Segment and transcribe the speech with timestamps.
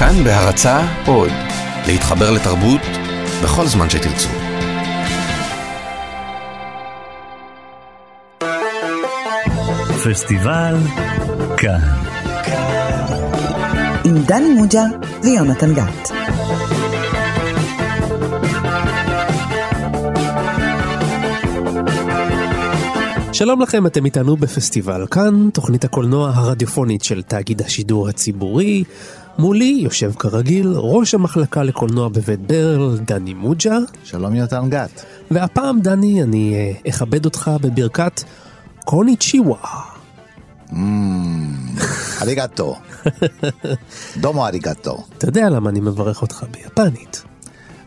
[0.00, 1.30] כאן בהרצה עוד,
[1.86, 2.80] להתחבר לתרבות
[3.42, 4.28] בכל זמן שתרצו.
[10.04, 10.76] פסטיבל
[11.56, 11.80] כאן.
[14.04, 14.84] עם דני מוג'ה
[15.22, 16.10] ויונתן גת.
[23.32, 28.84] שלום לכם, אתם איתנו בפסטיבל כאן, תוכנית הקולנוע הרדיופונית של תאגיד השידור הציבורי.
[29.38, 33.78] מולי יושב כרגיל ראש המחלקה לקולנוע בבית ברל, דני מוג'ה.
[34.04, 35.04] שלום יונתן גת.
[35.30, 38.22] והפעם, דני, אני אה, אכבד אותך בברכת
[38.84, 39.56] קוניצ'יווה.
[42.22, 42.76] אריגטו.
[44.20, 45.04] דומו אריגטו.
[45.18, 47.22] אתה יודע למה אני מברך אותך ביפנית.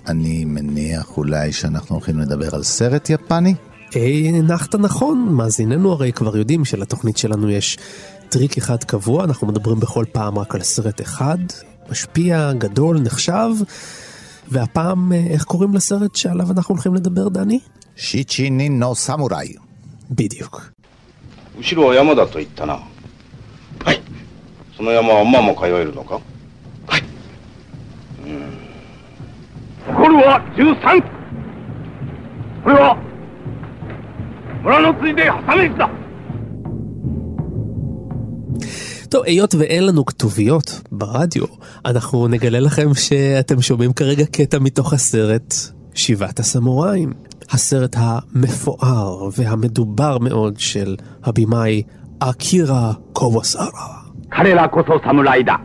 [0.07, 3.55] אני מניח אולי שאנחנו הולכים לדבר על סרט יפני?
[3.95, 7.77] אה, הנחת נכון, מאזיננו הרי כבר יודעים שלתוכנית שלנו יש
[8.32, 11.38] טריק אחד קבוע, אנחנו מדברים בכל פעם רק על סרט אחד,
[11.90, 13.50] משפיע, גדול, נחשב,
[14.48, 17.58] והפעם, אה, איך קוראים לסרט שעליו אנחנו הולכים לדבר, דני?
[17.96, 19.54] שיצ'ינין נו סמוראי.
[20.10, 20.72] בדיוק.
[21.58, 24.00] 後ろは山だと言ったなはい
[24.76, 26.20] その山は馬も通えるのか
[26.86, 27.02] はい
[28.24, 28.58] うん
[29.88, 31.02] 残るは13
[32.62, 32.96] これは
[34.62, 35.90] 村のついで挟み撃ちだ
[39.09, 41.45] טוב, היות ואין לנו כתוביות ברדיו,
[41.85, 45.53] אנחנו נגלה לכם שאתם שומעים כרגע קטע מתוך הסרט
[45.93, 47.13] שבעת הסמוראים.
[47.51, 51.83] הסרט המפואר והמדובר מאוד של הבמאי
[52.19, 53.87] אקירה קובוסרה.
[54.29, 55.55] קרלה קוסו סמולאידה.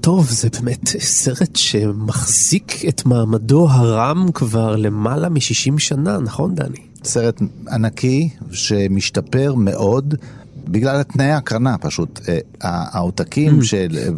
[0.00, 6.86] טוב, זה באמת סרט שמחזיק את מעמדו הרם כבר למעלה מ-60 שנה, נכון דני?
[7.06, 7.40] סרט
[7.70, 10.14] ענקי שמשתפר מאוד.
[10.68, 14.08] בגלל תנאי הקרנה פשוט, אה, העותקים של אה,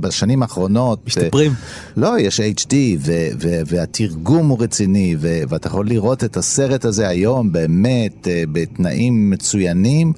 [0.00, 1.52] בשנים האחרונות, אה, משתפרים.
[1.96, 7.08] לא, יש HD ו- ו- והתרגום הוא רציני ו- ואתה יכול לראות את הסרט הזה
[7.08, 10.12] היום באמת בתנאים מצוינים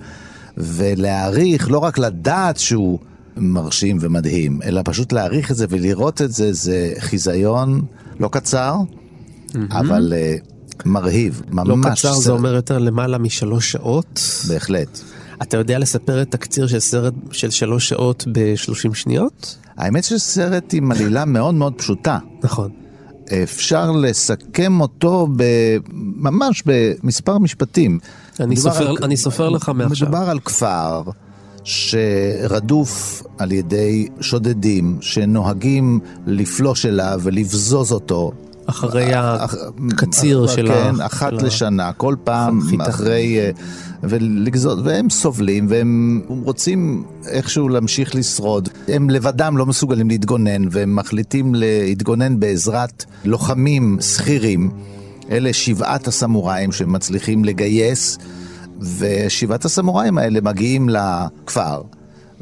[0.56, 2.98] ולהעריך, לא רק לדעת שהוא
[3.36, 7.82] מרשים ומדהים, אלא פשוט להעריך את זה ולראות את זה, זה חיזיון
[8.20, 8.76] לא קצר,
[9.70, 10.12] אבל
[10.84, 11.68] מרהיב, ממש.
[11.68, 14.20] לא קצר זה סרט- אומר יותר למעלה משלוש שעות.
[14.48, 15.00] בהחלט.
[15.42, 19.56] אתה יודע לספר את תקציר של סרט של שלוש שעות ב-30 שניות?
[19.76, 22.18] האמת שסרט עם עלילה מאוד מאוד פשוטה.
[22.44, 22.70] נכון.
[23.42, 25.42] אפשר לסכם אותו ב...
[26.16, 27.98] ממש במספר משפטים.
[28.40, 30.06] אני סופר- על- אני סופר לך מעכשיו.
[30.08, 31.02] מדובר על כפר
[31.64, 38.32] שרדוף על ידי שודדים שנוהגים לפלוש אליו ולבזוז אותו.
[38.66, 39.54] אחרי אח-
[39.92, 40.74] הקציר של ה...
[40.74, 42.60] כן, אחת לשנה, כל פעם.
[42.88, 43.38] אחרי...
[43.40, 43.50] אה,
[44.02, 48.68] ולגזול, והם סובלים והם רוצים איכשהו להמשיך לשרוד.
[48.88, 54.70] הם לבדם לא מסוגלים להתגונן והם מחליטים להתגונן בעזרת לוחמים שכירים.
[55.30, 58.18] אלה שבעת הסמוראים שמצליחים לגייס,
[58.98, 61.82] ושבעת הסמוראים האלה מגיעים לכפר.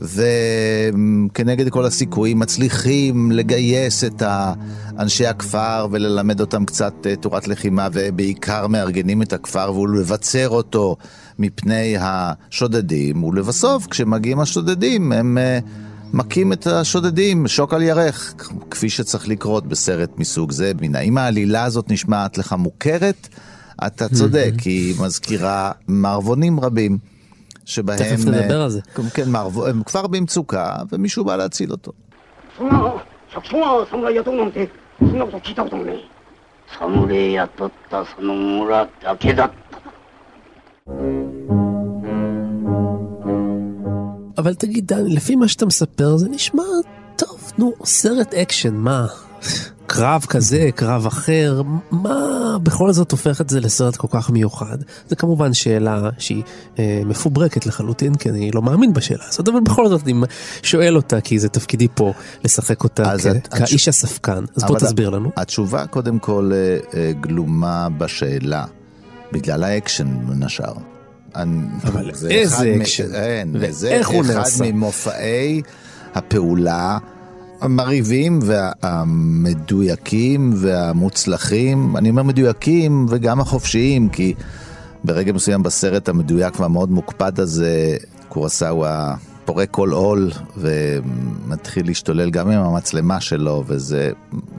[0.03, 4.23] וכנגד כל הסיכויים מצליחים לגייס את
[4.99, 10.97] אנשי הכפר וללמד אותם קצת אה, תורת לחימה ובעיקר מארגנים את הכפר ולבצר אותו
[11.39, 15.59] מפני השודדים ולבסוף כשמגיעים השודדים הם אה,
[16.13, 18.35] מכים את השודדים שוק על ירך
[18.71, 20.73] כפי שצריך לקרות בסרט מסוג זה.
[20.81, 23.29] מן האם העלילה הזאת נשמעת לך מוכרת?
[23.87, 27.12] אתה צודק, היא מזכירה מערבונים רבים.
[27.65, 27.99] שבהם...
[27.99, 28.81] תכף אה, נדבר על זה.
[28.95, 31.93] כן, כן מערב, הם כבר במצוקה, ומישהו בא להציל אותו.
[44.39, 46.63] אבל תגיד, דני, לפי מה שאתה מספר, זה נשמע
[47.17, 49.07] טוב, נו, סרט אקשן, מה?
[49.87, 52.17] קרב כזה, קרב אחר, מה
[52.63, 54.77] בכל זאת הופך את זה לסרט כל כך מיוחד?
[55.09, 56.43] זה כמובן שאלה שהיא
[56.79, 60.15] אה, מפוברקת לחלוטין, כי אני לא מאמין בשאלה הזאת, אבל בכל זאת אני
[60.63, 62.13] שואל אותה, כי זה תפקידי פה
[62.45, 64.45] לשחק אותה כ- את- כאיש הספקן.
[64.57, 65.31] אז בוא תסביר לנו.
[65.37, 68.65] התשובה קודם כל אה, אה, גלומה בשאלה,
[69.33, 70.75] בגלל האקשן בין השאר.
[71.85, 73.15] אבל זה איזה אחד מ- אקשן?
[73.15, 74.65] אין, ואיך זה הוא אחד נעשה?
[74.73, 75.63] ממופעי
[76.15, 76.99] הפעולה
[77.63, 81.97] המרהיבים והמדויקים והמוצלחים.
[81.97, 84.35] אני אומר מדויקים וגם החופשיים, כי
[85.05, 87.97] ברגע מסוים בסרט המדויק והמאוד מוקפד הזה,
[88.29, 89.15] קורסאווה
[89.45, 94.11] פורק כל עול ומתחיל להשתולל גם עם המצלמה שלו, וזה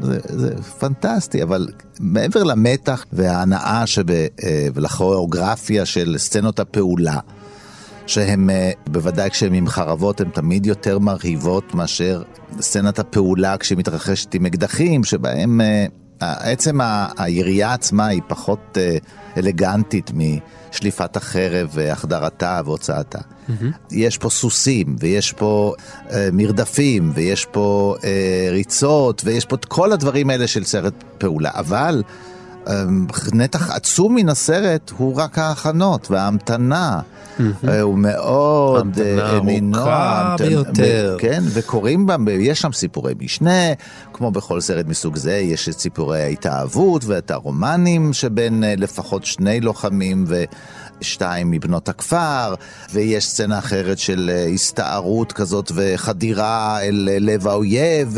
[0.02, 1.68] זה, זה פנטסטי, אבל
[2.00, 4.26] מעבר למתח וההנאה שב, אה,
[4.74, 7.20] ולכוריאוגרפיה של סצנות הפעולה,
[8.08, 12.24] שהם, אה, בוודאי כשהם עם חרבות, הן תמיד יותר מרהיבות מאשר
[12.62, 15.86] סצנת הפעולה כשמתרחשת עם אקדחים, שבהם אה,
[16.22, 16.80] עצם
[17.18, 18.98] הירייה עצמה היא פחות אה,
[19.38, 23.20] אלגנטית משליפת החרב והחדרתה והוצאתה.
[23.20, 23.52] Mm-hmm.
[23.92, 25.74] יש פה סוסים, ויש פה
[26.12, 31.52] אה, מרדפים, ויש פה אה, ריצות, ויש פה את כל הדברים האלה של סרט פעולה.
[31.54, 32.04] אבל
[33.34, 37.00] נתח עצום מן הסרט הוא רק ההכנות וההמתנה.
[37.00, 37.68] Mm-hmm.
[37.82, 41.18] הוא מאוד המתנה ארוכה ביותר.
[41.20, 43.74] כן, וקוראים בה, יש שם סיפורי משנה,
[44.14, 50.26] כמו בכל סרט מסוג זה, יש את סיפורי ההתאהבות ואת הרומנים שבין לפחות שני לוחמים
[50.28, 50.44] ו...
[51.04, 52.56] שתיים מבנות הכפר,
[52.94, 58.18] ויש סצנה אחרת של הסתערות כזאת וחדירה אל לב האויב,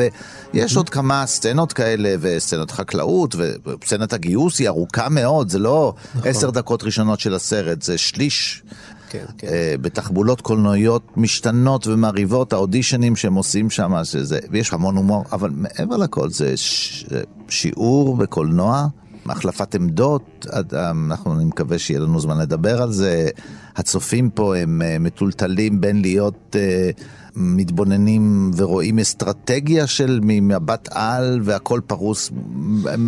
[0.54, 0.78] ויש mm-hmm.
[0.78, 3.36] עוד כמה סצנות כאלה, וסצנות חקלאות,
[3.66, 6.30] וסצנת הגיוס היא ארוכה מאוד, זה לא נכון.
[6.30, 8.64] עשר דקות ראשונות של הסרט, זה שליש
[9.10, 9.48] כן, כן.
[9.48, 15.98] אה, בתחבולות קולנועיות משתנות ומרהיבות, האודישנים שהם עושים שם, שזה, ויש המון הומור, אבל מעבר
[15.98, 17.06] לכל זה ש,
[17.50, 18.88] שיעור בקולנוע,
[19.30, 23.30] החלפת עמדות, אנחנו, אני מקווה שיהיה לנו זמן לדבר על זה.
[23.76, 26.56] הצופים פה הם אה, מטולטלים בין להיות...
[26.56, 27.02] Uh,
[27.36, 32.32] מתבוננים ורואים אסטרטגיה של ממבט על והכל פרוס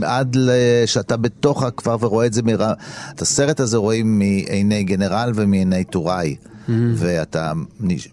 [0.02, 0.38] עד
[0.86, 2.74] שאתה בתוך הכפר ורואה את זה, מרא...
[3.10, 6.36] את הסרט הזה רואים מעיני גנרל ומעיני טוראי.
[6.36, 6.72] Mm-hmm.
[6.96, 7.52] ואתה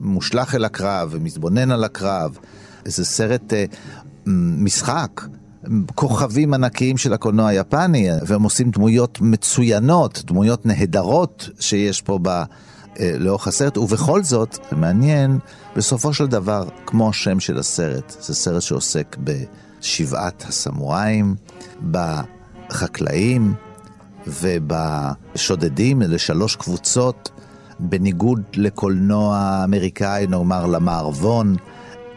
[0.01, 2.39] מושלך אל הקרב ומתבונן על הקרב.
[2.85, 3.77] זה סרט uh,
[4.59, 5.21] משחק.
[5.95, 12.43] כוכבים ענקיים של הקולנוע היפני, והם עושים דמויות מצוינות, דמויות נהדרות שיש פה ב...
[13.01, 15.39] אה, לאורך הסרט, ובכל זאת, מעניין,
[15.77, 21.35] בסופו של דבר, כמו השם של הסרט, זה סרט שעוסק בשבעת הסמוראים,
[21.91, 23.55] בחקלאים
[24.27, 27.31] ובשודדים, אלה שלוש קבוצות,
[27.79, 31.57] בניגוד לקולנוע אמריקאי, נאמר למערבון,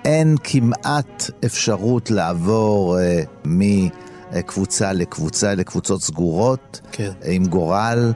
[0.07, 7.11] אין כמעט אפשרות לעבור uh, מקבוצה לקבוצה, לקבוצות סגורות, כן.
[7.25, 8.13] עם גורל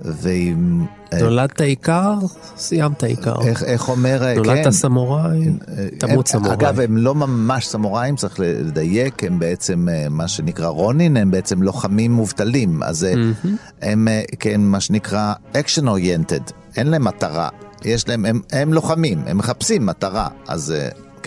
[0.00, 2.14] ועם אה, נולדת איכר,
[2.56, 3.42] סיימת איכר.
[3.42, 4.50] איך, איך אומר, נולדת כן.
[4.50, 5.50] נולדת סמוראי,
[5.98, 6.54] תמות סמוראי.
[6.54, 11.62] אגב, הם לא ממש סמוראים, צריך לדייק, הם בעצם אה, מה שנקרא רונין, הם בעצם
[11.62, 12.82] לוחמים מובטלים.
[12.82, 13.48] אז mm-hmm.
[13.82, 14.08] הם,
[14.40, 16.42] כן, מה שנקרא action oriented,
[16.76, 17.48] אין להם מטרה.
[17.84, 20.28] יש להם, הם, הם לוחמים, הם מחפשים מטרה.
[20.48, 20.74] אז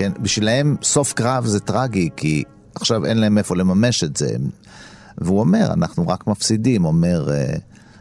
[0.02, 2.44] כן, בשבילם סוף קרב זה טרגי, כי
[2.76, 4.36] עכשיו אין להם איפה לממש את זה.
[5.18, 7.30] והוא אומר, אנחנו רק מפסידים, אומר...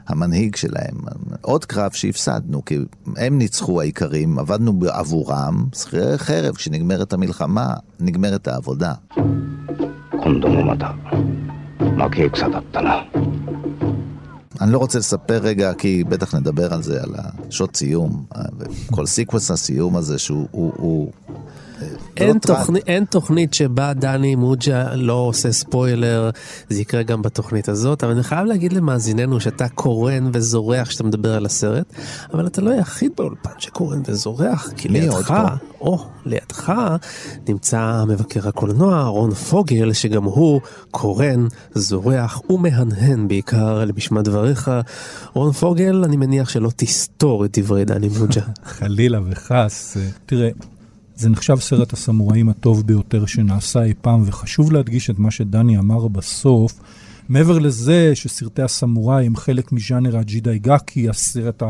[0.07, 0.97] המנהיג שלהם.
[1.41, 2.79] עוד קרב שהפסדנו, כי
[3.17, 8.93] הם ניצחו האיכרים, עבדנו עבורם, שכירי חרב, כשנגמרת המלחמה, נגמרת העבודה.
[14.61, 17.15] אני לא רוצה לספר רגע, כי בטח נדבר על זה, על
[17.49, 18.25] השוט סיום,
[18.59, 21.13] וכל sequence הסיום הזה שהוא הוא, הוא,
[22.17, 26.31] אין, לא תוכנית, אין תוכנית שבה דני מוג'ה לא עושה ספוילר,
[26.69, 31.35] זה יקרה גם בתוכנית הזאת, אבל אני חייב להגיד למאזיננו שאתה קורן וזורח כשאתה מדבר
[31.35, 31.93] על הסרט,
[32.35, 35.35] אבל אתה לא היחיד באולפן שקורן וזורח, כי לידך,
[35.81, 36.73] או לידך,
[37.49, 40.61] נמצא מבקר הקולנוע רון פוגל, שגם הוא
[40.91, 44.71] קורן, זורח ומהנהן בעיקר למשמע דבריך.
[45.35, 48.41] רון פוגל, אני מניח שלא תסתור את דברי דני מוג'ה.
[48.79, 50.51] חלילה וחס, תראה.
[51.21, 56.09] זה נחשב סרט הסמוראים הטוב ביותר שנעשה אי פעם, וחשוב להדגיש את מה שדני אמר
[56.09, 56.81] בסוף.
[57.29, 61.63] מעבר לזה שסרטי הסמוראי הם חלק מז'אנר הג'ידאי גאקי, הסרט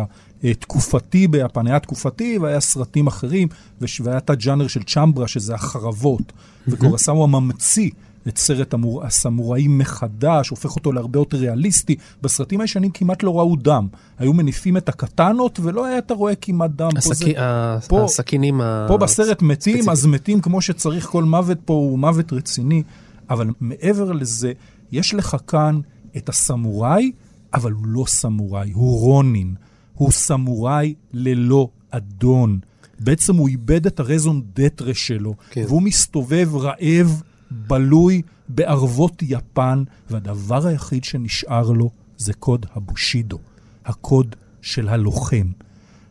[0.45, 3.49] התקופתי ביפן היה תקופתי, והיה סרטים אחרים,
[3.80, 6.33] והיה את הג'אנר של צ'מברה, שזה החרבות,
[6.69, 7.90] וקורסאו הממציא.
[8.28, 9.04] את סרט המור...
[9.04, 11.96] הסמוראים מחדש, הופך אותו להרבה יותר ריאליסטי.
[12.22, 13.88] בסרטים הישנים כמעט לא ראו דם.
[14.18, 16.90] היו מניפים את הקטנות ולא היה אתה רואה כמעט דם.
[16.96, 17.08] הסכ...
[17.08, 17.88] פה, זה...
[17.88, 18.84] פה, הסכינים ה...
[18.88, 19.90] פה בסרט מתים, ספציפי.
[19.90, 22.82] אז מתים כמו שצריך, כל מוות פה הוא מוות רציני.
[23.30, 24.52] אבל מעבר לזה,
[24.92, 25.80] יש לך כאן
[26.16, 27.12] את הסמוראי,
[27.54, 29.54] אבל הוא לא סמוראי, הוא רונין.
[29.94, 32.58] הוא סמוראי ללא אדון.
[33.00, 35.64] בעצם הוא איבד את הרזון דטרה שלו, כן.
[35.66, 43.38] והוא מסתובב רעב בלוי בערבות יפן, והדבר היחיד שנשאר לו זה קוד הבושידו,
[43.85, 45.47] הקוד של הלוחם.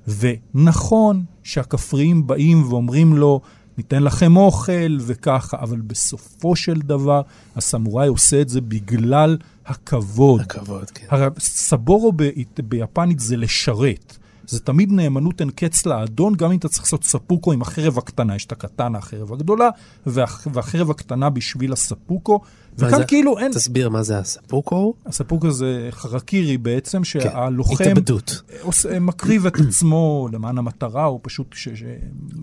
[0.07, 3.41] ונכון שהכפריים באים ואומרים לו,
[3.77, 7.21] ניתן לכם אוכל וככה, אבל בסופו של דבר
[7.55, 10.41] הסמוראי עושה את זה בגלל הכבוד.
[10.41, 11.17] הכבוד, כן.
[11.39, 12.29] סבורו ב-
[12.63, 14.17] ביפנית זה לשרת.
[14.49, 18.35] זה תמיד נאמנות אין קץ לאדון, גם אם אתה צריך לעשות ספוקו עם החרב הקטנה.
[18.35, 19.69] יש את הקטנה, החרב הגדולה,
[20.05, 20.47] והח...
[20.53, 22.39] והחרב הקטנה בשביל הספוקו.
[22.77, 23.51] וכאן זה, כאילו אין...
[23.51, 24.93] תסביר מה זה הספוקו.
[25.05, 27.83] הספוקו זה חרקירי בעצם, כן, שהלוחם...
[27.83, 28.41] התאבדות.
[28.61, 31.69] עושה, מקריב את עצמו למען המטרה, או פשוט ש...
[31.69, 31.83] ש...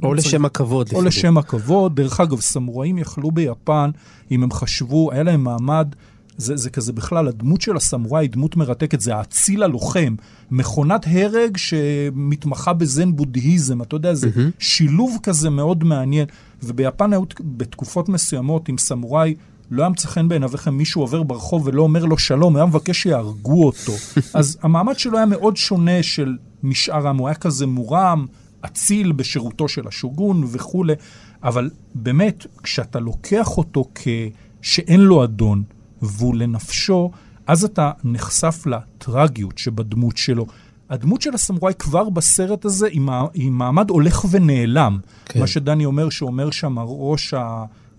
[0.03, 0.91] או לשם הכבוד.
[0.93, 1.03] או.
[1.03, 1.97] לשם הכבוד.
[1.97, 3.91] דרך אגב, סמוראים יכלו ביפן,
[4.31, 5.89] אם הם חשבו, היה להם מעמד,
[6.39, 10.15] זה, זה כזה בכלל, הדמות של הסמוראי היא דמות מרתקת, זה האציל הלוחם.
[10.51, 16.27] מכונת הרג שמתמחה בזן בודהיזם, אתה יודע, זה שילוב כזה מאוד מעניין.
[16.63, 19.35] וביפן היו בתקופות מסוימות עם סמוראי,
[19.71, 23.03] לא היה מצא חן בעיניו איך מישהו עובר ברחוב ולא אומר לו שלום, היה מבקש
[23.03, 23.93] שיהרגו אותו.
[24.35, 28.27] אז המעמד שלו היה מאוד שונה של משאר העם, הוא היה כזה מורם,
[28.61, 30.95] אציל בשירותו של השוגון וכולי,
[31.43, 35.63] אבל באמת, כשאתה לוקח אותו כשאין לו אדון
[36.03, 37.11] והוא לנפשו,
[37.47, 40.47] אז אתה נחשף לטרגיות שבדמות שלו.
[40.91, 43.01] הדמות של הסמוראי כבר בסרט הזה היא.
[43.35, 44.99] היא מעמד הולך ונעלם.
[45.25, 45.41] כן.
[45.41, 47.35] מה שדני אומר, שאומר שם ראש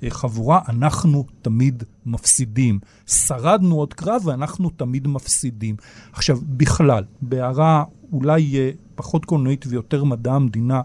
[0.04, 2.80] החבורה, אנחנו תמיד מפסידים.
[3.08, 5.76] שרדנו עוד קרב ואנחנו תמיד מפסידים.
[6.14, 10.82] עכשיו, בכלל, בהערה אולי אה, פחות קולנועית ויותר מדע המדינה,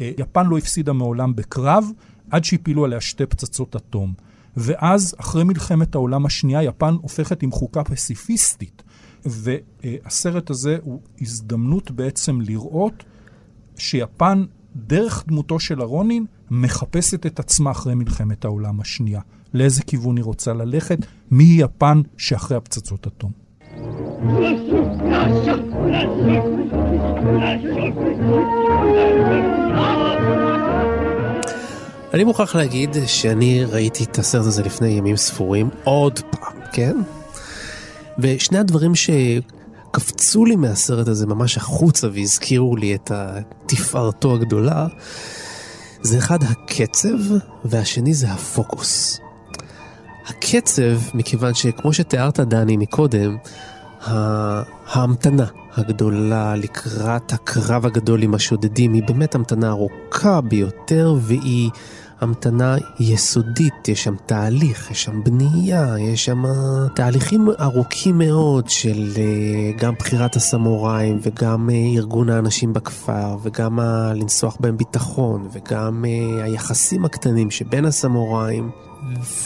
[0.00, 1.84] אה, יפן לא הפסידה מעולם בקרב,
[2.30, 4.14] עד שהפילו עליה שתי פצצות אטום.
[4.56, 8.82] ואז, אחרי מלחמת העולם השנייה, יפן הופכת עם חוקה פסיפיסטית.
[9.24, 13.04] והסרט הזה הוא הזדמנות בעצם לראות
[13.76, 14.44] שיפן,
[14.76, 19.20] דרך דמותו של הרונין, מחפשת את עצמה אחרי מלחמת העולם השנייה.
[19.54, 20.98] לאיזה כיוון היא רוצה ללכת,
[21.30, 23.32] מי היא יפן שאחרי הפצצות אטום.
[32.14, 36.96] אני מוכרח להגיד שאני ראיתי את הסרט הזה לפני ימים ספורים עוד פעם, כן?
[38.18, 43.10] ושני הדברים שקפצו לי מהסרט הזה ממש החוצה והזכירו לי את
[43.66, 44.86] תפארתו הגדולה,
[46.02, 47.18] זה אחד הקצב
[47.64, 49.20] והשני זה הפוקוס.
[50.26, 53.36] הקצב, מכיוון שכמו שתיארת דני מקודם,
[54.86, 61.70] ההמתנה הגדולה לקראת הקרב הגדול עם השודדים היא באמת המתנה ארוכה ביותר והיא
[62.20, 66.42] המתנה יסודית, יש שם תהליך, יש שם בנייה, יש שם
[66.94, 73.78] תהליכים ארוכים מאוד של אה, גם בחירת הסמוראים וגם אה, ארגון האנשים בכפר וגם
[74.14, 78.70] לנסוח בהם ביטחון וגם אה, היחסים הקטנים שבין הסמוראים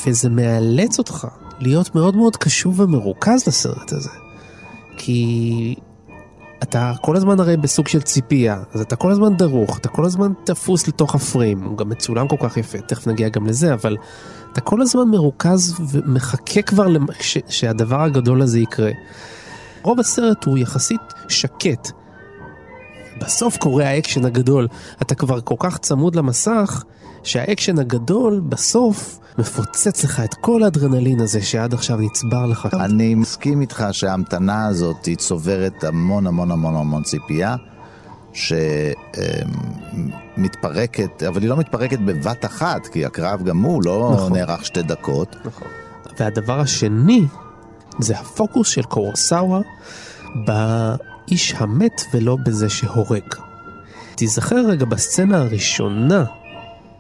[0.07, 1.27] וזה מאלץ אותך
[1.61, 4.11] להיות מאוד מאוד קשוב ומרוכז לסרט הזה.
[4.97, 5.75] כי
[6.63, 10.33] אתה כל הזמן הרי בסוג של ציפייה, אז אתה כל הזמן דרוך, אתה כל הזמן
[10.45, 13.97] תפוס לתוך הפריים, הוא גם מצולם כל כך יפה, תכף נגיע גם לזה, אבל
[14.53, 17.39] אתה כל הזמן מרוכז ומחכה כבר למש...
[17.49, 18.91] שהדבר הגדול הזה יקרה.
[19.83, 21.91] רוב הסרט הוא יחסית שקט.
[23.21, 24.69] בסוף קורה האקשן הגדול,
[25.03, 26.85] אתה כבר כל כך צמוד למסך,
[27.29, 32.69] שהאקשן הגדול בסוף מפוצץ לך את כל האדרנלין הזה שעד עכשיו נצבר לך.
[32.73, 37.57] אני מסכים איתך שההמתנה הזאת היא צוברת המון המון המון המון ציפייה.
[40.37, 44.33] שמתפרקת, אבל היא לא מתפרקת בבת אחת, כי הקרב גם הוא לא נכון.
[44.33, 45.37] נערך שתי דקות.
[45.45, 45.69] נכון.
[46.19, 47.25] והדבר השני,
[47.99, 49.61] זה הפוקוס של קורוסאווה
[50.47, 53.35] באיש המת ולא בזה שהורג.
[54.15, 56.25] תיזכר רגע בסצנה הראשונה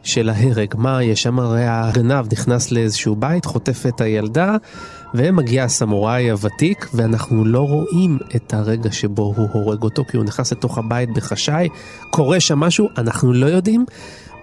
[0.02, 0.74] של ההרג.
[0.76, 1.38] מה יש שם?
[1.38, 4.56] הרי הגנב נכנס לאיזשהו בית, חוטף את הילדה,
[5.14, 10.52] ומגיע הסמוראי הוותיק, ואנחנו לא רואים את הרגע שבו הוא הורג אותו, כי הוא נכנס
[10.52, 11.68] לתוך הבית בחשאי,
[12.10, 13.84] קורה שם משהו, אנחנו לא יודעים.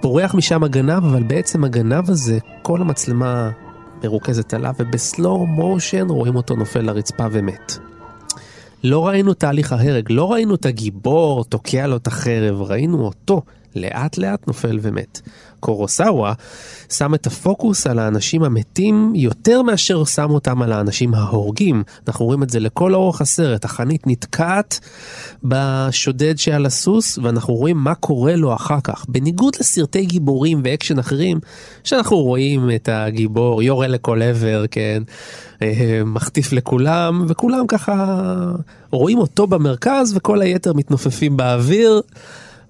[0.01, 3.51] בורח משם הגנב, אבל בעצם הגנב הזה, כל המצלמה
[4.03, 7.77] מרוכזת עליו, ובסלואו מושן רואים אותו נופל לרצפה ומת.
[8.83, 13.41] לא ראינו תהליך ההרג, לא ראינו את הגיבור תוקע לו את החרב, ראינו אותו
[13.75, 15.21] לאט לאט נופל ומת.
[15.59, 16.33] קורוסאווה
[16.89, 21.83] שם את הפוקוס על האנשים המתים יותר מאשר שם אותם על האנשים ההורגים.
[22.07, 24.79] אנחנו רואים את זה לכל אורך הסרט, החנית נתקעת
[25.43, 29.05] בשודד שעל הסוס ואנחנו רואים מה קורה לו אחר כך.
[29.09, 31.39] בניגוד לסרטי גיבורים ואקשן אחרים,
[31.83, 35.03] שאנחנו רואים את הגיבור יורה לכל עבר, כן,
[35.61, 38.25] אה, מחטיף לכולם, וכולם ככה
[38.91, 42.01] רואים אותו במרכז וכל היתר מתנופפים באוויר.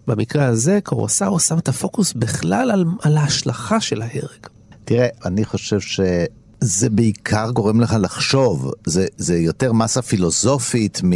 [0.08, 4.48] במקרה הזה קורוסאו שם את הפוקוס בכלל על, על ההשלכה של ההרג.
[4.86, 11.10] תראה, אני חושב שזה בעיקר גורם לך לחשוב, זה, זה יותר מסה פילוסופית מ...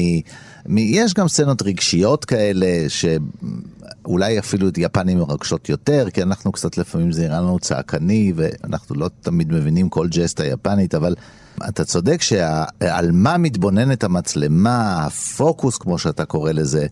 [0.65, 0.77] מ...
[0.77, 7.11] יש גם סצנות רגשיות כאלה, שאולי אפילו את יפנים מרגשות יותר, כי אנחנו קצת לפעמים
[7.11, 11.15] זה נראה לנו צעקני, ואנחנו לא תמיד מבינים כל ג'סטה יפנית, אבל
[11.69, 16.87] אתה צודק שעל מה מתבוננת המצלמה, הפוקוס כמו שאתה קורא לזה,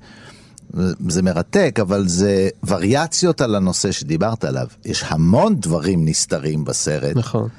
[1.10, 4.68] זה מרתק, אבל זה וריאציות על הנושא שדיברת עליו.
[4.86, 7.16] יש המון דברים נסתרים בסרט.
[7.16, 7.50] נכון.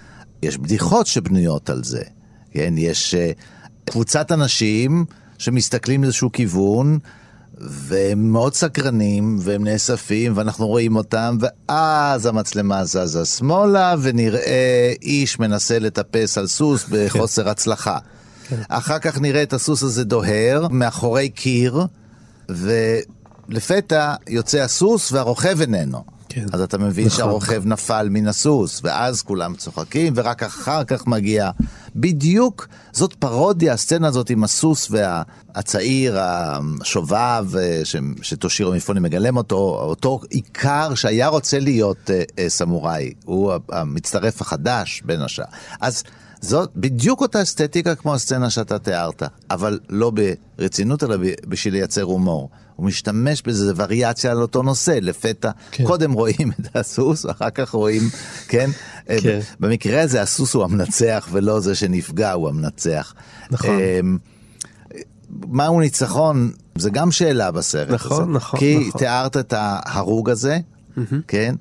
[0.42, 2.02] יש בדיחות שבנויות על זה.
[2.50, 5.04] כן, יש uh, קבוצת אנשים
[5.38, 6.98] שמסתכלים לאיזשהו כיוון,
[7.60, 15.78] והם מאוד סקרנים, והם נאספים, ואנחנו רואים אותם, ואז המצלמה זזה שמאלה, ונראה איש מנסה
[15.78, 17.98] לטפס על סוס בחוסר הצלחה.
[18.68, 21.86] אחר כך נראה את הסוס הזה דוהר מאחורי קיר,
[22.48, 26.04] ולפתע יוצא הסוס והרוכב איננו.
[26.28, 26.46] כן.
[26.52, 27.16] אז אתה מבין נכון.
[27.16, 31.50] שהרוכב נפל מן הסוס, ואז כולם צוחקים, ורק אחר כך מגיע.
[31.96, 39.56] בדיוק, זאת פרודיה, הסצנה הזאת עם הסוס והצעיר, השובב, אה, ש- שטושירו מיפוני מגלם אותו,
[39.80, 45.44] אותו עיקר שהיה רוצה להיות אה, אה, סמוראי, הוא המצטרף החדש בין השאר.
[45.80, 46.02] אז
[46.40, 50.12] זאת בדיוק אותה אסתטיקה כמו הסצנה שאתה תיארת, אבל לא
[50.58, 51.16] ברצינות, אלא
[51.46, 52.50] בשביל לייצר הומור.
[52.76, 55.50] הוא משתמש בזה, זה וריאציה על אותו נושא, לפתע.
[55.70, 55.84] כן.
[55.84, 58.02] קודם רואים את הסוס, ואחר כך רואים,
[58.48, 58.70] כן?
[59.06, 59.28] כן.
[59.28, 63.14] אה, במקרה הזה הסוס הוא המנצח, ולא זה שנפגע הוא המנצח.
[63.50, 63.78] נכון.
[63.80, 64.18] אמ,
[65.30, 66.52] מהו ניצחון?
[66.78, 68.32] זה גם שאלה בסרט נכון, הזה.
[68.32, 68.98] נכון, כי נכון.
[68.98, 70.58] תיארת את ההרוג הזה,
[71.28, 71.54] כן?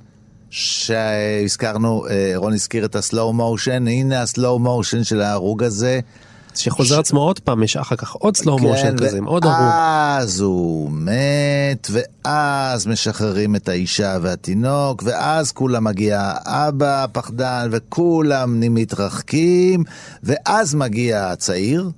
[0.50, 6.00] שהזכרנו, אה, רון הזכיר את הסלואו מושן, הנה הסלואו מושן של ההרוג הזה.
[6.56, 9.60] שחוזר עצמו עוד פעם, יש אחר כך עוד סלואו מושן כן, כזה, עם עוד הרוג.
[9.60, 19.84] ואז הוא מת, ואז משחררים את האישה והתינוק, ואז כולם מגיע האבא הפחדן, וכולם מתרחקים,
[20.24, 21.90] ואז מגיע הצעיר.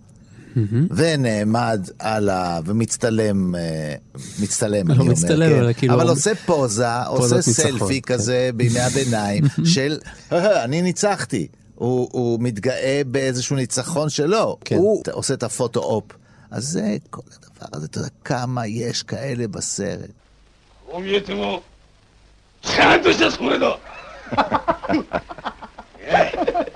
[0.96, 2.60] ונעמד על ה...
[2.66, 3.94] ומצטלם, אה,
[4.40, 5.60] מצטלם, לא אני אומר, מצטלם, כן.
[5.60, 8.14] אבל כאילו- אבל עושה פוזה, עושה סלפי כן.
[8.14, 10.00] כזה בימי הביניים של,
[10.32, 11.48] "אה, אני ניצחתי.
[11.76, 14.76] הוא, הוא מתגאה באיזשהו ניצחון שלו, כן.
[14.76, 16.04] הוא עושה את הפוטו-אופ.
[16.52, 20.10] אז זה כל הדבר הזה, אתה יודע כמה יש כאלה בסרט.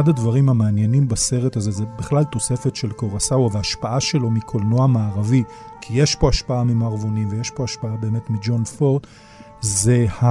[0.00, 5.42] אחד הדברים המעניינים בסרט הזה זה בכלל תוספת של קורסאווה והשפעה שלו מקולנוע מערבי,
[5.80, 9.06] כי יש פה השפעה ממערבונים ויש פה השפעה באמת מג'ון פורט,
[9.60, 10.26] זה ה...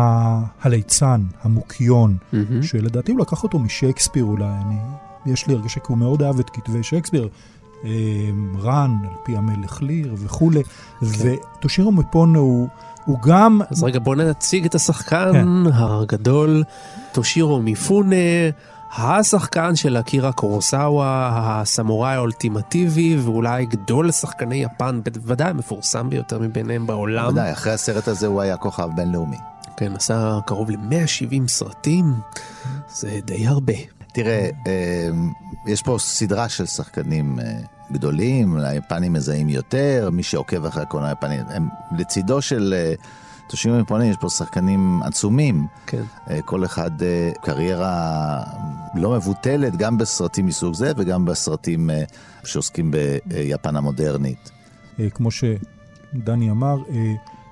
[0.62, 2.63] הליצן, המוקיון, מהמם.
[2.63, 4.77] שלדעתי הוא לקח אותו משייקספיר אולי, אני...
[5.25, 7.30] יש לי הרגשה כי הוא מאוד אהב את כתבי שייקספיר.
[7.84, 7.89] אה,
[8.60, 10.62] רן, על פי המלך ליר וכולי,
[11.01, 12.67] וטושירו מפונה הוא,
[13.06, 13.62] הוא גם...
[13.69, 15.73] אז רגע, בוא נציג את השחקן כן.
[15.73, 16.63] הגדול,
[17.12, 18.15] טושירו מיפונה,
[18.91, 27.28] השחקן של אקירה קורוסאווה, הסמוראי האולטימטיבי, ואולי גדול שחקני יפן, בוודאי המפורסם ביותר מביניהם בעולם.
[27.28, 29.38] ודאי, אחרי הסרט הזה הוא היה כוכב בינלאומי.
[29.78, 32.13] כן, עשה קרוב ל-170 סרטים,
[32.89, 33.73] זה די הרבה.
[34.13, 35.10] תראה, אה,
[35.67, 37.60] יש פה סדרה של שחקנים אה,
[37.91, 42.73] גדולים, היפנים מזהים יותר, מי שעוקב אחרי הקולנוע היפני, הם לצידו של
[43.47, 45.67] תושימו מפונים, יש פה שחקנים עצומים.
[45.86, 46.03] כן.
[46.29, 48.43] אה, כל אחד אה, קריירה
[48.95, 52.03] לא מבוטלת, גם בסרטים מסוג זה וגם בסרטים אה,
[52.43, 52.91] שעוסקים
[53.25, 54.51] ביפן המודרנית.
[55.13, 56.77] כמו שדני אמר,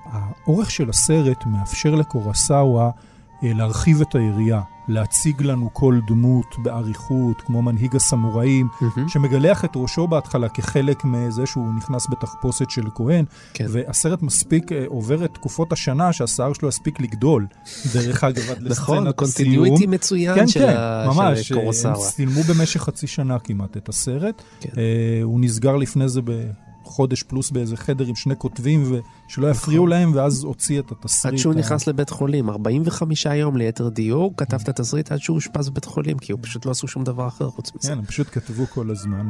[0.04, 2.90] האורך של הסרט מאפשר לקורסאווה
[3.42, 9.08] להרחיב את היריעה, להציג לנו כל דמות באריכות, כמו מנהיג הסמוראים, מהמם.
[9.08, 13.66] שמגלח את ראשו בהתחלה כחלק מזה שהוא נכנס בתחפושת של כהן, כן.
[13.68, 17.46] והסרט מספיק אה, עובר את תקופות השנה שהשיער שלו יספיק לגדול.
[17.94, 19.12] דרך אגב, עד נכון, לסצנת הסיום.
[19.12, 21.40] continuity מצוין כן, של כן, ה- ממש.
[21.40, 21.96] של קורוסאווה.
[21.96, 24.42] הם צילמו במשך חצי שנה כמעט את הסרט.
[24.60, 24.68] כן.
[24.78, 24.82] אה,
[25.22, 26.20] הוא נסגר לפני זה
[26.96, 28.92] בחודש פלוס באיזה חדר עם שני כותבים,
[29.28, 31.24] ושלא יפריעו להם, ואז הוציא את התסריט.
[31.24, 31.32] נכון.
[31.32, 35.68] עד שהוא נכנס לבית חולים, 45 יום ליתר דיוק, כתב את התסריט עד שהוא אושפז
[35.68, 37.88] בבית חולים, כי הוא פשוט לא עשו שום דבר אחר חוץ מזה.
[37.88, 39.28] כן, הם פשוט כתבו כל הזמן,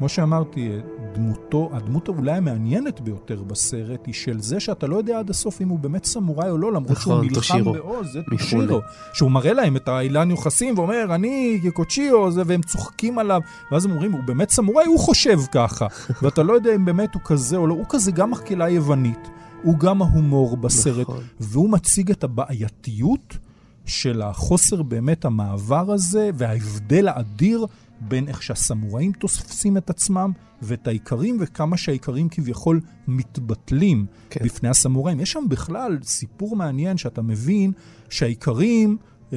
[0.00, 0.70] וכמו שאמרתי,
[1.14, 5.68] דמותו, הדמות אולי המעניינת ביותר בסרט היא של זה שאתה לא יודע עד הסוף אם
[5.68, 7.72] הוא באמת סמוראי או לא, למרות שהוא נכון, נלחם טושירו.
[7.72, 8.20] בעוז, זה.
[8.30, 8.80] טושירו.
[9.12, 13.40] שהוא מראה להם את האילן יוחסים ואומר, אני קוצ'יו, זה, והם צוחקים עליו,
[13.72, 14.86] ואז הם אומרים, הוא באמת סמוראי?
[14.86, 15.86] הוא חושב ככה.
[16.22, 19.28] ואתה לא יודע אם באמת הוא כזה או לא, הוא כזה גם מקהלה יוונית,
[19.62, 21.24] הוא גם ההומור בסרט, נכון.
[21.40, 23.38] והוא מציג את הבעייתיות
[23.86, 27.66] של החוסר באמת המעבר הזה, וההבדל האדיר
[28.00, 30.32] בין איך שהסמוראים תופסים את עצמם
[30.62, 34.44] ואת האיכרים, וכמה שהאיכרים כביכול מתבטלים כן.
[34.44, 35.20] בפני הסמוראים.
[35.20, 37.72] יש שם בכלל סיפור מעניין שאתה מבין
[38.08, 38.96] שהאיכרים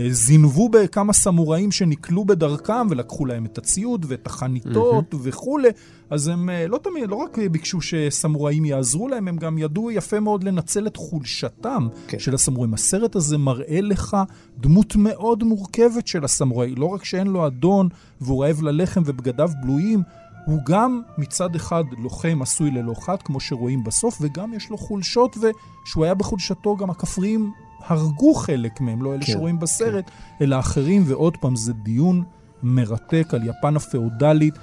[0.09, 5.17] זינבו בכמה סמוראים שנקלו בדרכם ולקחו להם את הציוד ואת החניתות mm-hmm.
[5.19, 5.69] וכולי,
[6.09, 10.19] אז הם אה, לא תמיד, לא רק ביקשו שסמוראים יעזרו להם, הם גם ידעו יפה
[10.19, 12.19] מאוד לנצל את חולשתם כן.
[12.19, 12.73] של הסמוראים.
[12.73, 14.17] הסרט הזה מראה לך
[14.57, 17.89] דמות מאוד מורכבת של הסמוראי, לא רק שאין לו אדון
[18.21, 20.01] והוא רעב ללחם ובגדיו בלויים,
[20.45, 25.37] הוא גם מצד אחד לוחם עשוי ללא חד, כמו שרואים בסוף, וגם יש לו חולשות,
[25.37, 27.51] ושהוא היה בחולשתו, גם הכפריים
[27.87, 30.43] הרגו חלק מהם, לא אלה כן, שרואים בסרט, כן.
[30.45, 32.23] אלא אחרים, ועוד פעם, זה דיון
[32.63, 34.53] מרתק על יפן הפאודלית.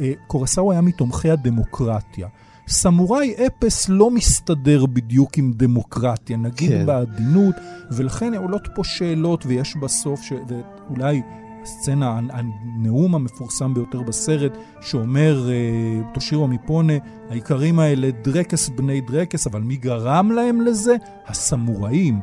[0.00, 2.28] אה, קורסאו היה מתומכי הדמוקרטיה.
[2.68, 6.86] סמוראי אפס לא מסתדר בדיוק עם דמוקרטיה, נגיד כן.
[6.86, 7.54] בעדינות,
[7.90, 10.32] ולכן עולות פה שאלות, ויש בסוף, ש...
[10.48, 11.22] ואולי
[11.62, 16.92] הסצנה, הנאום המפורסם ביותר בסרט, שאומר אה, טושירו מפונה,
[17.30, 20.96] העיקרים האלה דרקס בני דרקס, אבל מי גרם להם לזה?
[21.26, 22.20] הסמוראים.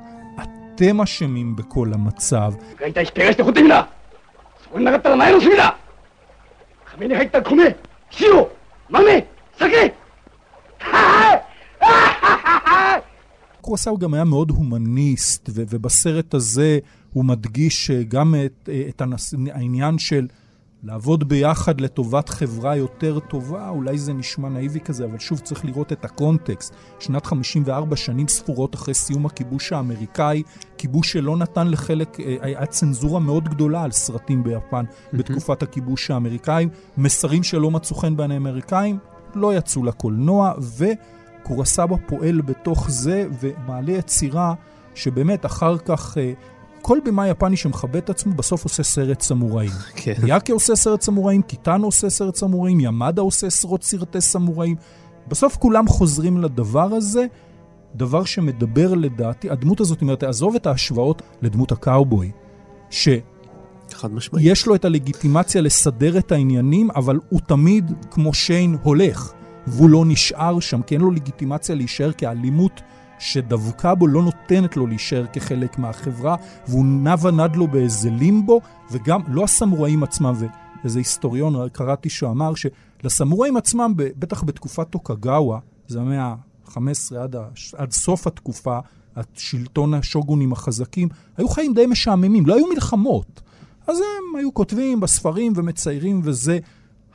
[0.78, 2.54] אתם אשמים בכל המצב.
[13.62, 16.80] קורסאו גם היה מאוד הומניסט, ובסרט הזה
[17.14, 19.02] הוא מדגיש אה, גם את, אה, את.
[19.54, 20.28] העניין של
[20.84, 25.92] לעבוד ביחד לטובת חברה יותר טובה, אולי זה נשמע נאיבי כזה, אבל שוב צריך לראות
[25.92, 26.74] את הקונטקסט.
[27.00, 30.44] שנת 54 שנים ספורות אחרי סיום הכיבוש האמריקאי,
[30.78, 34.86] כיבוש שלא נתן לחלק, אה, היה צנזורה מאוד גדולה על סרטים ביפן.
[35.14, 38.98] בתקופת הכיבוש האמריקאי, מסרים שלא מצאו חן בעיני האמריקאים,
[39.36, 40.54] לא יצאו לקולנוע,
[41.42, 44.54] וקורסאבה פועל בתוך זה ומעלה יצירה
[44.96, 46.18] שבאמת אחר כך...
[46.88, 49.72] כל במאי יפני שמכבד את עצמו, בסוף עושה סרט סמוראים.
[49.96, 50.14] כן.
[50.28, 54.76] יאקי עושה סרט סמוראים, קיטאנו עושה סרט סמוראים, ימדה עושה עשרות סרטי סמוראים.
[55.28, 57.26] בסוף כולם חוזרים לדבר הזה,
[57.96, 62.32] דבר שמדבר לדעתי, הדמות הזאת, אומרת, עזוב את ההשוואות לדמות הקאובוי,
[62.90, 63.10] ש...
[63.94, 64.46] חד משמעית.
[64.48, 69.32] יש לו את הלגיטימציה לסדר את העניינים, אבל הוא תמיד, כמו שיין, הולך,
[69.68, 72.82] והוא לא נשאר שם, כי אין לו לגיטימציה להישאר כאלימות
[73.20, 76.36] שדבקה בו לא נותנת לו להישאר כחלק מהחברה,
[76.68, 80.34] והוא נע ונד לו באיזה לימבו, וגם לא הסמוראים עצמם,
[80.84, 87.36] ואיזה היסטוריון קראתי שאמר שלסמוראים עצמם, בטח בתקופת טוקגאווה, זה המאה ה-15 עד,
[87.78, 88.80] עד סוף התקופה,
[89.16, 93.42] השלטון השוגונים החזקים, היו חיים די משעממים, לא היו מלחמות.
[93.88, 96.60] אז הם היו כותבים בספרים ומציירים וזה.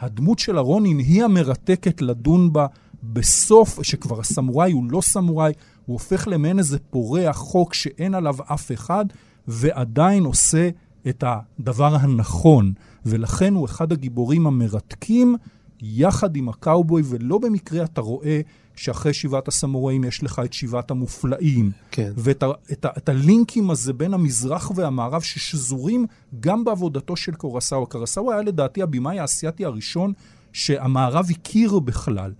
[0.00, 2.66] הדמות של הרונין היא המרתקת לדון בה
[3.02, 5.52] בסוף, שכבר הסמוראי הוא לא סמוראי,
[5.86, 9.04] הוא הופך למעין איזה פורע חוק שאין עליו אף אחד,
[9.48, 10.68] ועדיין עושה
[11.08, 12.72] את הדבר הנכון.
[13.06, 15.36] ולכן הוא אחד הגיבורים המרתקים,
[15.82, 18.40] יחד עם הקאובוי, ולא במקרה אתה רואה
[18.76, 21.70] שאחרי שבעת הסמוראים יש לך את שבעת המופלאים.
[21.90, 22.12] כן.
[22.16, 26.06] ואת ה, את ה, את הלינקים הזה בין המזרח והמערב ששזורים
[26.40, 27.86] גם בעבודתו של קורסאווה.
[27.86, 30.12] קורסאווה היה לדעתי הבמאי האסייתי הראשון
[30.52, 32.32] שהמערב הכיר בכלל.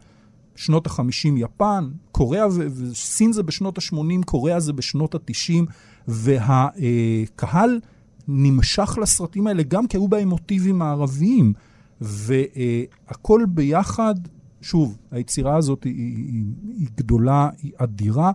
[0.57, 5.65] שנות ה-50 יפן, קוריאה וסין זה בשנות ה-80, קוריאה זה בשנות ה-90,
[6.09, 7.81] והקהל
[8.29, 11.53] נמשך לסרטים האלה גם כי היו בהם מוטיבים מערביים,
[12.01, 14.15] והכל ביחד,
[14.61, 16.45] שוב, היצירה הזאת היא, היא,
[16.79, 18.33] היא גדולה, היא אדירה.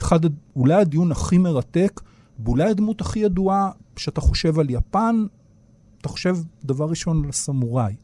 [0.00, 0.20] אחד,
[0.56, 2.00] אולי הדיון הכי מרתק,
[2.44, 5.24] ואולי הדמות הכי ידועה, כשאתה חושב על יפן,
[6.00, 7.94] אתה חושב דבר ראשון על הסמוראי.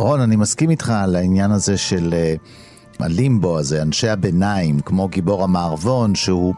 [0.00, 2.14] רון, אני מסכים איתך על העניין הזה של
[2.98, 6.54] uh, הלימבו הזה, אנשי הביניים, כמו גיבור המערבון, שהוא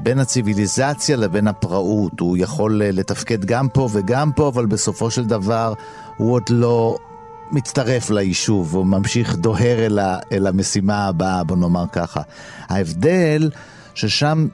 [0.00, 2.20] בין הציוויליזציה לבין הפראות.
[2.20, 5.72] הוא יכול uh, לתפקד גם פה וגם פה, אבל בסופו של דבר
[6.16, 6.98] הוא עוד לא
[7.52, 12.20] מצטרף ליישוב, הוא ממשיך דוהר אל, ה, אל המשימה הבאה, בוא נאמר ככה.
[12.68, 13.50] ההבדל
[13.94, 14.46] ששם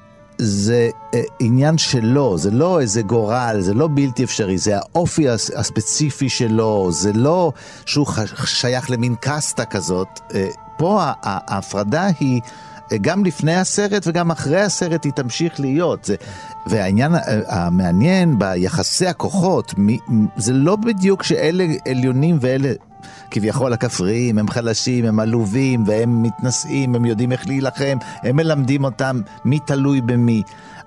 [0.44, 6.28] זה אה, עניין שלו, זה לא איזה גורל, זה לא בלתי אפשרי, זה האופי הספציפי
[6.28, 7.52] שלו, זה לא
[7.86, 8.06] שהוא
[8.46, 10.08] שייך למין קאסטה כזאת.
[10.34, 12.40] אה, פה ההפרדה היא...
[12.92, 16.04] אה, גם לפני הסרט וגם אחרי הסרט היא תמשיך להיות.
[16.04, 16.14] זה,
[16.66, 17.12] והעניין
[17.48, 19.74] המעניין ביחסי הכוחות,
[20.36, 22.72] זה לא בדיוק שאלה עליונים ואלה
[23.30, 29.20] כביכול הכפריים, הם חלשים, הם עלובים, והם מתנשאים, הם יודעים איך להילחם, הם מלמדים אותם
[29.44, 30.42] מי תלוי במי.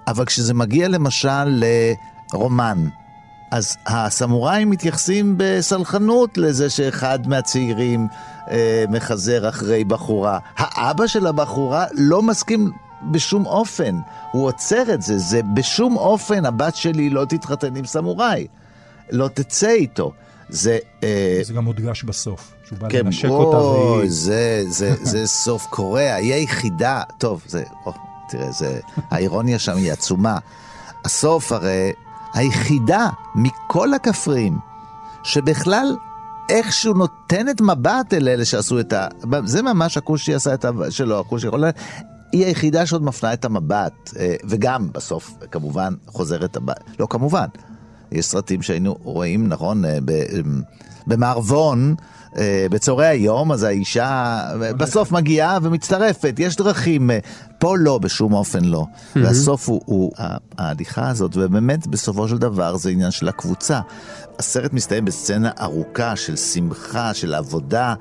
[0.08, 1.64] אבל כשזה מגיע למשל
[2.34, 2.88] לרומן,
[3.52, 8.08] אז הסמוראים מתייחסים בסלחנות לזה שאחד מהצעירים
[8.52, 10.40] אה, מחזר אחרי בחורה.
[10.58, 12.72] האבא של הבחורה לא מסכים
[13.12, 13.96] בשום אופן,
[14.32, 18.48] הוא עוצר את זה, זה בשום אופן הבת שלי לא תתחתן עם סמוראי,
[19.12, 20.12] לא תצא איתו.
[20.50, 20.78] זה...
[21.04, 24.12] אה, זה גם מודגש בסוף, שהוא בא כן, לנשק אותה אוי, והיא...
[24.12, 27.94] זה, זה, זה סוף קורע, היא היחידה, טוב, זה, או,
[28.30, 28.80] תראה, זה,
[29.12, 30.38] האירוניה שם היא עצומה.
[31.06, 31.92] הסוף הרי,
[32.34, 34.58] היחידה מכל הכפריים,
[35.24, 35.96] שבכלל
[36.50, 39.08] איכשהו נותנת מבט אל אלה שעשו את ה...
[39.46, 40.72] זה ממש הכושי עשה את ה...
[40.90, 41.64] שלו, הכושי יכול...
[42.32, 46.74] היא היחידה שעוד מפנה את המבט, אה, וגם בסוף, כמובן, חוזרת הבא.
[47.00, 47.48] לא כמובן,
[48.16, 50.24] יש סרטים שהיינו רואים, נכון, אה, ב-
[51.08, 51.96] במערבון,
[52.38, 57.12] אה, בצהרי היום, אז האישה בסוף מגיעה ומצטרפת, יש דרכים.
[57.12, 57.20] אה,
[57.60, 58.86] פה לא, בשום אופן לא.
[59.16, 60.12] והסוף הוא, הוא
[60.58, 63.80] ההליכה הזאת, ובאמת, בסופו של דבר זה עניין של הקבוצה.
[64.40, 67.94] הסרט מסתיים בסצנה ארוכה של שמחה, של עבודה.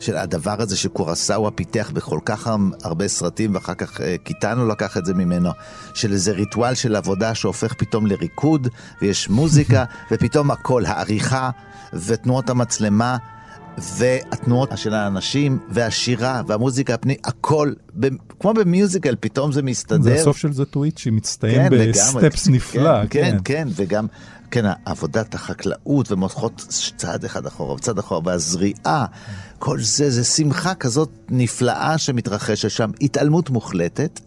[0.00, 2.50] של הדבר הזה שקורסאווה פיתח בכל כך
[2.82, 5.50] הרבה סרטים, ואחר כך אה, קיטנו לקח את זה ממנו,
[5.94, 8.68] של איזה ריטואל של עבודה שהופך פתאום לריקוד,
[9.02, 11.50] ויש מוזיקה, ופתאום הכל, העריכה,
[11.92, 13.16] ותנועות המצלמה,
[13.78, 18.08] והתנועות של האנשים, והשירה, והמוזיקה הפנימית, הכל, ב-
[18.40, 20.02] כמו ב musical, פתאום זה מסתדר.
[20.02, 21.88] זה הסוף של זאטואיצ'י שמסתיים לגמרי.
[21.92, 23.06] בסטפס נפלא.
[23.06, 24.06] כן, כן, כן, וגם,
[24.54, 29.06] כן, עבודת החקלאות ומותחות צעד אחד אחורה וצעד אחורה, והזריעה,
[29.58, 34.20] כל זה, זה שמחה כזאת נפלאה שמתרחשת שם, התעלות מוחלטת,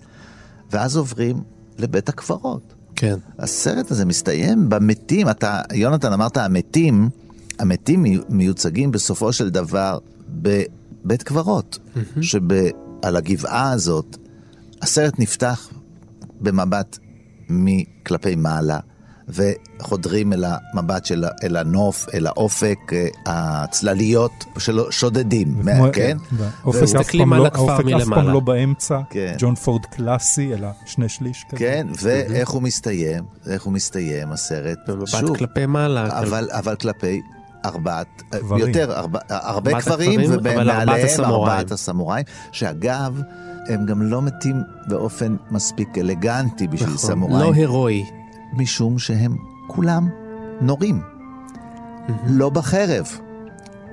[0.72, 1.44] ואז עוברים
[1.78, 2.74] לבית הקברות.
[2.96, 3.16] כן.
[3.40, 7.10] הסרט הזה מסתיים במתים, אתה, יונתן, אמרת המתים,
[7.60, 9.98] המתים מי- מיוצגים בסופו של דבר
[10.30, 11.80] בבית קברות,
[12.22, 14.18] שעל הגבעה הזאת,
[14.82, 15.70] הסרט נפתח
[16.42, 16.98] במבט
[17.50, 18.80] מכלפי מעלה,
[19.30, 26.18] וחודרים אל המבט של, אל הנוף, אל האופק, אה, הצלליות שלו שודדים, וכמו- כן?
[26.30, 28.28] האופק והוא- אף מסתכלים פעם על לא- האופק אף פעם.
[28.28, 29.36] לא באמצע, כן.
[29.38, 31.58] ג'ון פורד קלאסי, אלא שני שליש כזה.
[31.60, 33.24] כן, ואיך הוא מסתיים?
[33.50, 34.78] איך הוא מסתיים, הסרט?
[34.88, 36.20] במבט שוב, כלפי מעלה.
[36.20, 37.22] אבל, אבל כלפי
[37.66, 38.68] ארבעת, קברים.
[38.68, 40.90] יותר, ארבע, הרבה קברים, ומעליהם.
[41.20, 43.22] ארבעת הסמוראים, שאגב,
[43.70, 44.56] הם גם לא מתים
[44.88, 48.06] באופן מספיק אלגנטי בשביל נכון, סמוראים, לא הירואי.
[48.54, 50.10] משום שהם כולם
[50.62, 51.02] נורים,
[52.28, 53.08] לא בחרב.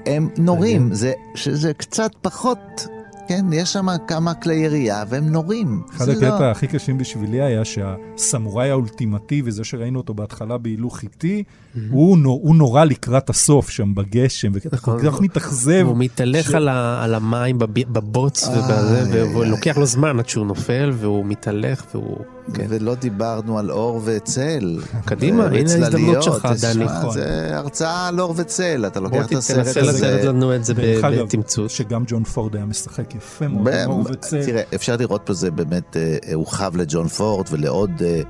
[0.07, 2.87] הם נורים, זה, שזה קצת פחות,
[3.29, 5.83] כן, יש שם כמה כלי ירייה והם נורים.
[5.97, 11.43] אחד הקטע לא- הכי קשים בשבילי היה שהסמוראי האולטימטיבי, זה שראינו אותו בהתחלה בהילוך איטי,
[11.91, 15.11] הוא נו- הוא נורא לקראת הסוף שם בגשם, ואתה כל נכון.
[15.11, 15.85] כך מתאכזב.
[15.87, 20.47] הוא מתהלך ש- על ה- על המים בב- בבוץ ובזה, ולוקח לו זמן עד שהוא
[20.47, 22.17] נופל, והוא מתהלך והוא...
[22.55, 22.67] כן.
[22.69, 24.79] ולא דיברנו על אור וצל.
[25.05, 25.83] קדימה, הנה וצלליות.
[25.95, 26.85] ההזדמנות שלך, דני.
[27.13, 30.15] זה הרצאה על אור וצל, אתה בוא לוקח את הסרט תנסה הזה.
[30.15, 31.71] לתת לנו את זה בתמצות.
[31.71, 34.17] שגם ג'ון פורד היה משחק יפה מאוד.
[34.47, 38.21] תראה, אפשר לראות פה זה באמת אה, אה, הורחב לג'ון פורד ולעוד אה,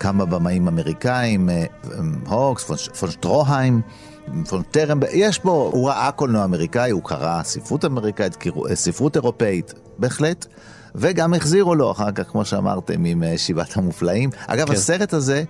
[0.00, 1.64] כמה במאים אמריקאים, אה,
[2.26, 3.80] הוקס, פון, שטרוהיים,
[4.48, 8.36] פון טרם, יש פה, הוא ראה קולנוע אמריקאי, הוא קרא ספרות אמריקאית,
[8.74, 10.46] ספרות אירופאית, בהחלט.
[10.94, 14.30] וגם החזירו לו אחר כך, כמו שאמרתם, עם שבעת המופלאים.
[14.46, 14.72] אגב, כן.
[14.72, 15.44] הסרט הזה,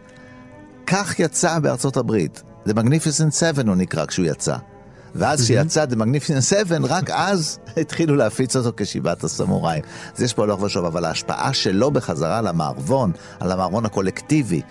[0.86, 2.42] כך יצא בארצות הברית.
[2.68, 4.56] The Magnificent Seven הוא נקרא כשהוא יצא.
[5.14, 9.82] ואז כשיצא The Magnificent Seven, רק אז התחילו להפיץ אותו כשבעת הסמוראים.
[10.16, 14.62] אז יש פה הלוך ושוב, אבל ההשפעה שלו בחזרה למערבון, על המערבון הקולקטיבי,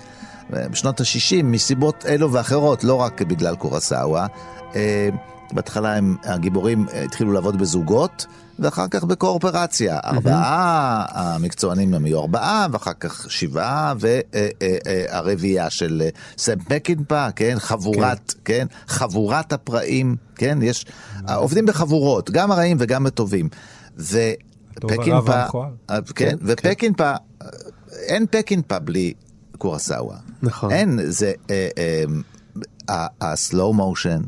[0.50, 4.28] בשנות ה-60, מסיבות אלו ואחרות, לא רק בגלל קורסאווה,
[4.76, 5.10] אה,
[5.52, 8.26] בהתחלה הם, הגיבורים אה, התחילו לעבוד בזוגות,
[8.60, 10.00] ואחר כך בקואופרציה.
[10.06, 17.56] ארבעה, המקצוענים הם היו ארבעה, ואחר כך שבעה, והרביעייה של אה, סם פקינפה, כן?
[17.60, 18.68] חבורת, כן?
[18.88, 20.60] חבורת הפראים, כן?
[20.62, 20.86] יש,
[21.36, 23.50] עובדים בחבורות, גם הרעים וגם הטובים.
[23.98, 25.44] ופקינפה.
[25.90, 27.48] אה, כן, ופקינפה, אה,
[27.92, 29.14] אין פקינפה בלי
[29.58, 30.18] קורסאווה.
[30.42, 30.72] נכון.
[30.72, 31.34] אין, זה
[33.22, 34.22] הסלואו מושן,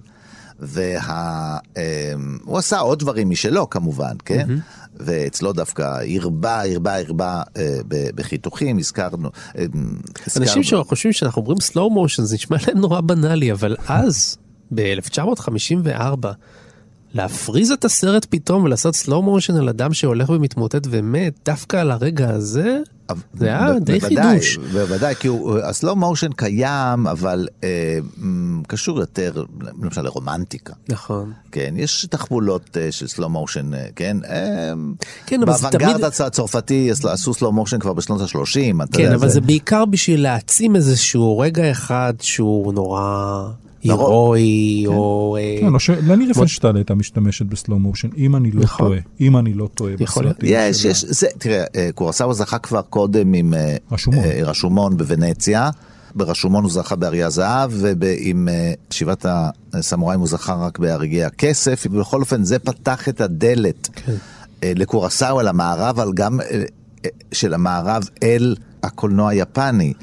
[0.61, 1.57] וה...
[1.77, 4.47] אמ, הוא עשה עוד דברים משלו כמובן, כן?
[4.95, 7.77] ואצלו דווקא הרבה, הרבה, הרבה אה,
[8.15, 9.29] בחיתוכים, הזכרנו.
[9.57, 9.63] אמ,
[10.37, 14.37] אנשים שחושבים שאנחנו אומרים slow motion זה נשמע להם נורא בנאלי אבל אז
[14.75, 16.27] ב-1954
[17.13, 22.29] להפריז את הסרט פתאום ולעשות slow motion על אדם שהולך ומתמוטט ומת דווקא על הרגע
[22.29, 22.77] הזה
[23.33, 24.57] זה היה די חידוש.
[24.57, 25.27] בוודאי, כי
[25.63, 27.97] הסלואו מושן קיים, אבל אה,
[28.67, 29.43] קשור יותר,
[29.81, 30.73] למשל, לרומנטיקה.
[30.89, 31.31] נכון.
[31.51, 34.17] כן, יש תחבולות אה, של סלואו מושן, אה, כן?
[34.29, 34.73] אה,
[35.25, 38.35] כן, אבל זה באוונגרד תמיד- הצ- הצרפתי עשו סלואו מושן כבר בשנות ה-30,
[38.83, 43.47] אתה כן יודע, אבל זה בעיקר בשביל להעצים איזשהו רגע אחד שהוא נורא
[43.83, 48.61] הירואי או אה, כן, לא ש- לני ריפנשטל הייתה משתמשת בסלואו מושן, אם אני לא
[48.61, 48.87] נכון.
[48.87, 48.99] טועה.
[49.21, 49.93] אם אני לא טועה.
[49.99, 50.91] בסרטים יש, שלה.
[50.91, 53.77] יש, זה, תראה, אה, קורסאווה זכה כבר קודם עם אה,
[54.45, 54.97] רשומון.
[54.97, 55.69] בוונציה,
[56.15, 58.47] ברשומון הוא זכה באריה הזהב, ועם
[58.89, 59.25] שבעת
[59.73, 61.87] הסמוראים הוא זכה רק באריה הכסף.
[61.87, 64.13] בכל אופן, זה פתח את הדלת כן.
[64.63, 66.39] לקורסאו, אל המערב, אבל גם
[67.31, 69.93] של המערב אל הקולנוע היפני.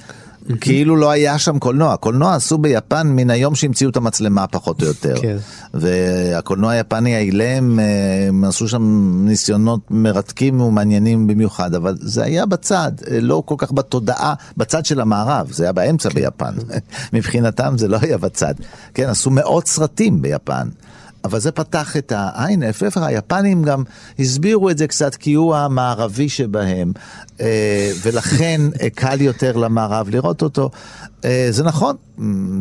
[0.60, 1.96] כאילו לא היה שם קולנוע.
[1.96, 5.14] קולנוע עשו ביפן מן היום שהמציאו את המצלמה פחות או יותר.
[5.20, 5.36] כן.
[5.74, 7.84] והקולנוע היפני האילם, אה,
[8.28, 13.72] הם עשו שם ניסיונות מרתקים ומעניינים במיוחד, אבל זה היה בצד, אה, לא כל כך
[13.72, 16.14] בתודעה, בצד של המערב, זה היה באמצע כן.
[16.14, 16.54] ביפן.
[17.12, 18.54] מבחינתם זה לא היה בצד.
[18.94, 20.68] כן, עשו מאות סרטים ביפן.
[21.24, 22.12] אבל זה פתח את
[22.60, 23.82] להפך, היפנים גם
[24.18, 26.92] הסבירו את זה קצת כי הוא המערבי שבהם,
[27.40, 30.70] אה, ולכן אה, קל יותר למערב לראות אותו.
[31.24, 31.96] אה, זה נכון,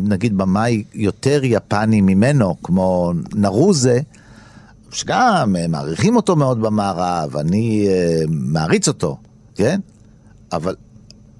[0.08, 4.00] נגיד במאי יותר יפני ממנו, כמו נרוזה,
[4.92, 7.88] שגם מעריכים אותו מאוד במערב, אני
[8.28, 9.16] מעריץ אותו,
[9.54, 9.80] כן?
[10.52, 10.74] אבל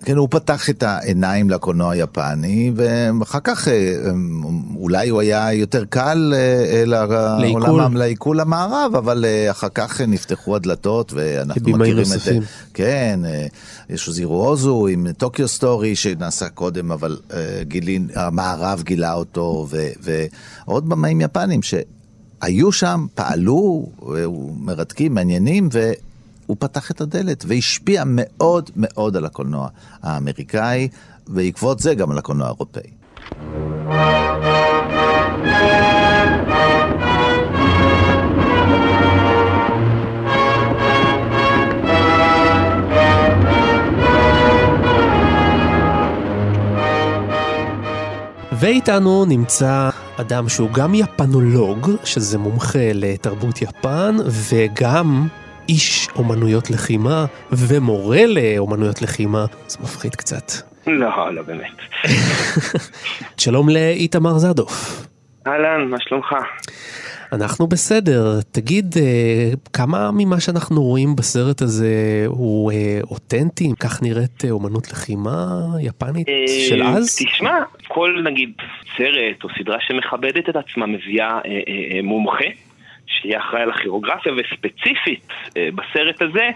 [0.05, 2.73] כן, הוא פתח את העיניים לקולנוע היפני,
[3.21, 3.95] ואחר כך אה,
[4.77, 11.13] אולי הוא היה יותר קל אה, לעולם, לעיכול המערב, אבל אה, אחר כך נפתחו הדלתות,
[11.13, 12.39] ואנחנו מכירים את זה.
[12.75, 13.21] כן,
[13.91, 17.19] יש זירו אוזו עם טוקיו סטורי שנעשה קודם, אבל
[17.63, 19.67] גילין, המערב גילה אותו,
[20.01, 23.87] ועוד במאים יפנים שהיו שם, פעלו,
[24.61, 25.93] מרתקים, מעניינים, ו...
[26.49, 29.69] הוא פתח את הדלת והשפיע מאוד מאוד על הקולנוע
[30.03, 30.89] האמריקאי,
[31.29, 32.91] ובעקבות זה גם על הקולנוע האירופאי.
[48.53, 55.29] ואיתנו נמצא אדם שהוא גם יפנולוג, שזה מומחה לתרבות יפן, וגם
[55.69, 60.53] איש אומנויות לחימה ומורה לאומנויות לחימה, זה מפחיד קצת.
[60.87, 61.77] לא, לא באמת.
[63.45, 65.07] שלום לאיתמר זדוף.
[65.47, 66.35] אהלן, מה שלומך?
[67.33, 68.41] אנחנו בסדר.
[68.53, 73.73] תגיד, אה, כמה ממה שאנחנו רואים בסרט הזה הוא אה, אותנטי?
[73.81, 75.47] כך נראית אה, אומנות לחימה
[75.81, 76.27] יפנית
[76.69, 77.17] של אז?
[77.17, 77.57] תשמע,
[77.89, 78.53] כל נגיד
[78.97, 81.39] סרט או סדרה שמכבדת את עצמה מביאה
[82.03, 82.68] מומחה.
[83.09, 86.51] שיהיה אחראי על הכירוגרפיה, וספציפית אה, בסרט הזה,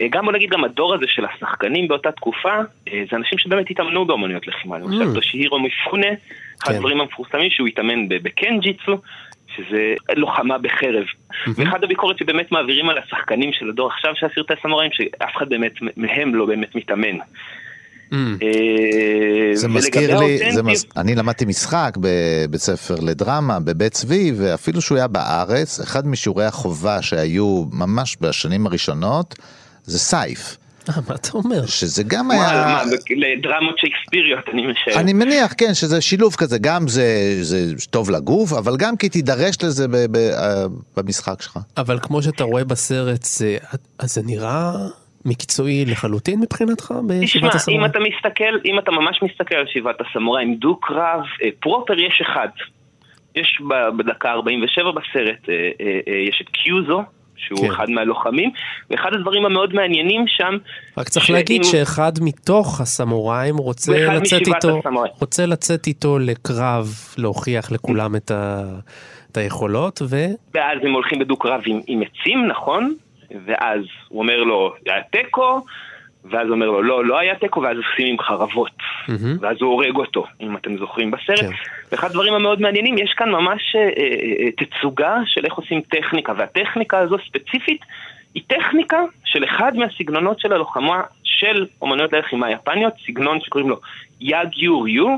[0.00, 2.54] אה, גם בוא נגיד גם הדור הזה של השחקנים באותה תקופה,
[2.88, 4.78] אה, זה אנשים שבאמת התאמנו באמנויות לחימה.
[4.78, 6.06] למשל, טושיהירו מיפונה,
[6.62, 6.74] אחד כן.
[6.74, 8.98] הדברים המפורסמים שהוא התאמן בקנג'יצו,
[9.56, 11.04] שזה לוחמה בחרב.
[11.54, 15.72] ואחד הביקורת שבאמת מעבירים על השחקנים של הדור עכשיו של הסרטי הסמוראים, שאף אחד באמת
[15.96, 17.18] מהם לא באמת מתאמן.
[18.12, 18.16] Mm.
[18.42, 20.86] אה, זה מזכיר לי, זה מז...
[20.96, 27.02] אני למדתי משחק בבית ספר לדרמה בבית צבי, ואפילו שהוא היה בארץ, אחד משיעורי החובה
[27.02, 29.34] שהיו ממש בשנים הראשונות,
[29.84, 30.56] זה סייף.
[30.88, 31.66] אה, מה אתה אומר?
[31.66, 32.82] שזה גם היה...
[33.10, 35.00] לדרמות שייקספיריות, אני משער.
[35.00, 39.56] אני מניח, כן, שזה שילוב כזה, גם זה, זה טוב לגוף, אבל גם כי תידרש
[39.62, 40.64] לזה ב, ב, אה,
[40.96, 41.58] במשחק שלך.
[41.76, 43.58] אבל כמו שאתה רואה בסרט, זה,
[44.02, 44.72] זה נראה
[45.24, 47.84] מקצועי לחלוטין מבחינתך בישיבת הסמוראים?
[47.84, 52.48] אם אתה מסתכל, אם אתה ממש מסתכל על ישיבת הסמוראים, דו-קרב, אה, פרופר יש אחד.
[53.34, 53.62] יש
[53.98, 57.02] בדקה 47 בסרט, אה, אה, יש את קיוזו,
[57.36, 57.70] שהוא כן.
[57.70, 58.50] אחד מהלוחמים,
[58.90, 60.56] ואחד הדברים המאוד מעניינים שם...
[60.98, 61.34] רק צריך שאם...
[61.34, 65.12] להגיד שאחד מתוך הסמוראים רוצה לצאת איתו, הסמוראים.
[65.20, 66.86] רוצה לצאת איתו לקרב,
[67.18, 68.62] להוכיח לכולם את, ה,
[69.32, 70.16] את היכולות, ו...
[70.54, 72.94] ואז הם הולכים בדו-קרב עם, עם עצים, נכון?
[73.46, 75.60] ואז הוא אומר לו, היה תיקו,
[76.24, 78.70] ואז אומר לו, לא, לא היה תיקו, ואז עושים עם חרבות.
[78.78, 79.12] Mm-hmm.
[79.40, 81.40] ואז הוא הורג אותו, אם אתם זוכרים בסרט.
[81.40, 81.50] כן.
[81.92, 83.86] ואחד הדברים המאוד מעניינים, יש כאן ממש אה, אה,
[84.40, 87.80] אה, תצוגה של איך עושים טכניקה, והטכניקה הזו ספציפית
[88.34, 93.80] היא טכניקה של אחד מהסגנונות של הלוחמה של אומנויות הלחימה היפניות, סגנון שקוראים לו
[94.20, 95.16] יאג יור יו,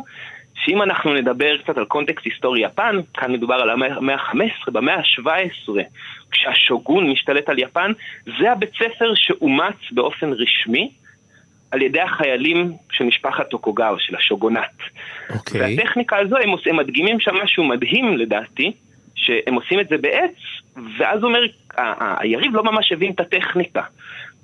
[0.64, 5.72] שאם אנחנו נדבר קצת על קונטקסט היסטורי יפן, כאן מדובר על המאה ה-15, במאה ה-17,
[6.30, 7.92] כשהשוגון משתלט על יפן,
[8.40, 10.90] זה הבית ספר שאומץ באופן רשמי
[11.70, 14.58] על ידי החיילים של משפחת טוקוגאו, של השוגונט.
[14.58, 15.34] Okay.
[15.34, 15.60] אוקיי.
[15.60, 18.72] והטכניקה הזו, הם, הם מדגימים שם משהו מדהים לדעתי,
[19.14, 20.34] שהם עושים את זה בעץ,
[20.98, 21.40] ואז אומר,
[22.18, 23.82] היריב לא ממש הבין את הטכניקה.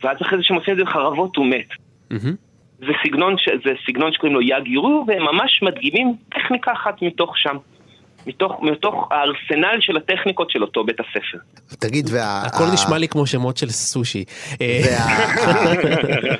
[0.03, 1.69] ואז אחרי זה שהם עושים את זה בחרבות הוא מת.
[2.13, 2.48] Mm-hmm.
[2.79, 3.49] זה סגנון, ש...
[3.65, 7.57] זה סגנון שקוראים לו יאג יורו, והם ממש מדגימים טכניקה אחת מתוך שם.
[8.27, 11.39] מתוך, מתוך הארסנל של הטכניקות של אותו בית הספר.
[11.79, 12.43] תגיד, וה...
[12.47, 14.25] הכל נשמע לי כמו שמות של סושי.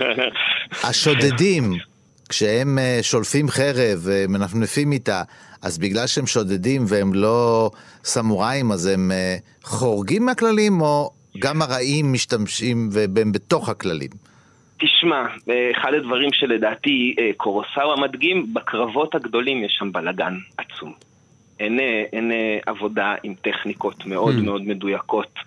[0.89, 1.73] השודדים,
[2.29, 5.23] כשהם אה, שולפים חרב ומנפנפים איתה,
[5.63, 7.71] אז בגלל שהם שודדים והם לא
[8.05, 14.28] סמוראים, אז הם אה, חורגים מהכללים, או גם הרעים משתמשים והם בתוך הכללים?
[14.79, 15.27] תשמע,
[15.77, 20.93] אחד הדברים שלדעתי קורוסאווה מדגים, בקרבות הגדולים יש שם בלאגן עצום.
[21.61, 21.81] אין,
[22.13, 22.33] אין
[22.67, 24.45] עבודה עם טכניקות מאוד mm.
[24.45, 25.39] מאוד מדויקות.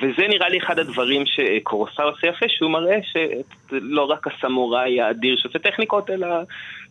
[0.00, 5.58] וזה נראה לי אחד הדברים שקורוסאו עושה יפה, שהוא מראה שלא רק הסמוראי האדיר שעושה
[5.58, 6.26] טכניקות, אלא,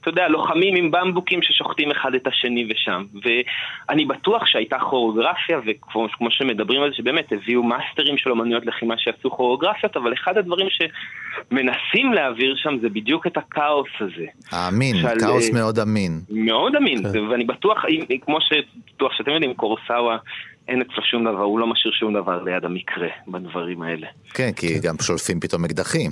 [0.02, 3.04] אתה יודע, לוחמים עם במבוקים ששוחטים אחד את השני ושם.
[3.24, 9.32] ואני בטוח שהייתה כוריאוגרפיה, וכמו שמדברים על זה, שבאמת הביאו מאסטרים של אומנויות לחימה שעשו
[9.32, 14.26] כוריאוגרפיות, אבל אחד הדברים שמנסים להעביר שם זה בדיוק את הכאוס הזה.
[14.52, 16.20] האמין, שעל, כאוס uh, מאוד אמין.
[16.30, 17.20] מאוד אמין, כן.
[17.20, 17.86] ואני בטוח,
[18.22, 20.18] כמו שבטוח שאתם יודעים, קורוסאווה...
[20.68, 24.08] אין אצלו שום דבר, הוא לא משאיר שום דבר ליד המקרה בדברים האלה.
[24.34, 26.12] כן, כי גם שולפים פתאום אקדחים.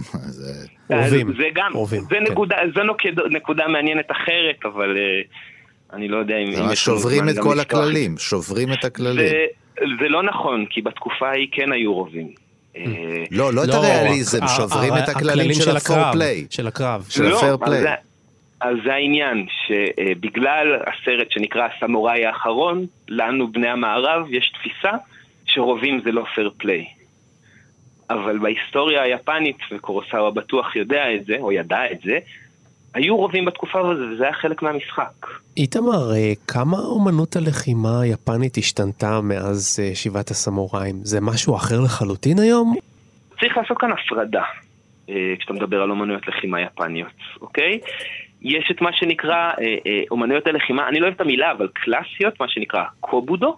[0.89, 1.33] אוהבים.
[1.37, 2.23] זה גם, זה, כן.
[2.31, 6.75] נקודה, זה נקודה, נקודה מעניינת אחרת, אבל uh, אני לא יודע אם...
[6.75, 9.27] שוברים את כל הכללים, שוברים את הכללים.
[9.27, 9.45] זה,
[9.79, 12.33] זה לא נכון, כי בתקופה ההיא כן היו רובים.
[12.77, 12.83] אה,
[13.31, 16.45] לא, לא את לא, הריאליזם, שוברים את הכללים של הפור פליי.
[16.49, 17.05] של הקרב.
[17.09, 17.83] של ה fair play.
[18.61, 24.91] אז זה העניין, שבגלל הסרט שנקרא הסמוראי האחרון, לנו בני המערב יש תפיסה
[25.45, 26.85] שרובים זה לא fair play.
[28.09, 32.19] אבל בהיסטוריה היפנית, וקורוסאווה בטוח יודע את זה, או ידע את זה,
[32.93, 35.27] היו רובים בתקופה הזאת, וזה היה חלק מהמשחק.
[35.57, 40.95] איתמר, אה, כמה אומנות הלחימה היפנית השתנתה מאז אה, שבעת הסמוראים?
[41.03, 42.75] זה משהו אחר לחלוטין היום?
[43.39, 44.43] צריך לעשות כאן הפרדה,
[45.09, 47.79] אה, כשאתה מדבר על אומנויות לחימה יפניות, אוקיי?
[48.41, 52.39] יש את מה שנקרא אה, אה, אומנויות הלחימה, אני לא אוהב את המילה, אבל קלאסיות,
[52.39, 53.55] מה שנקרא קובודו,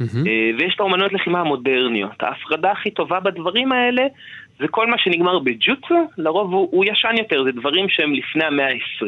[0.00, 0.28] mm-hmm.
[0.28, 2.22] אה, ויש את האומנויות לחימה המודרניות.
[2.22, 4.02] ההפרדה הכי טובה בדברים האלה
[4.60, 8.68] זה כל מה שנגמר בג'וצו, לרוב הוא, הוא ישן יותר, זה דברים שהם לפני המאה
[8.68, 9.06] ה-20.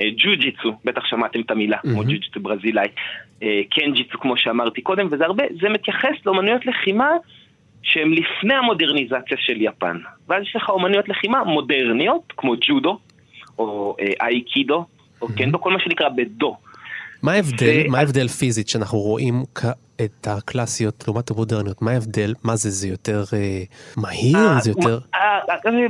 [0.00, 1.92] אה, ג'ו-ג'יצו, בטח שמעתם את המילה, mm-hmm.
[1.92, 2.88] כמו ג'ו-ג'יצו ברזילאי,
[3.42, 7.10] אה, קן-ג'יצו כמו שאמרתי קודם, וזה הרבה, זה מתייחס לאומנויות לחימה
[7.82, 9.96] שהן לפני המודרניזציה של יפן.
[10.28, 12.98] ואז יש לך אומנויות לחימה מודרניות, כמו ג'ודו,
[13.58, 14.84] או אה, אייקידו,
[15.22, 16.56] או קנדו, כל מה שנקרא בדו.
[17.22, 19.44] מה ההבדל, מה ההבדל פיזית שאנחנו רואים
[20.04, 21.82] את הקלאסיות לעומת המודרניות?
[21.82, 22.34] מה ההבדל?
[22.44, 23.62] מה זה, זה יותר אה,
[23.96, 24.36] מהיר?
[24.36, 24.98] אה, זה יותר...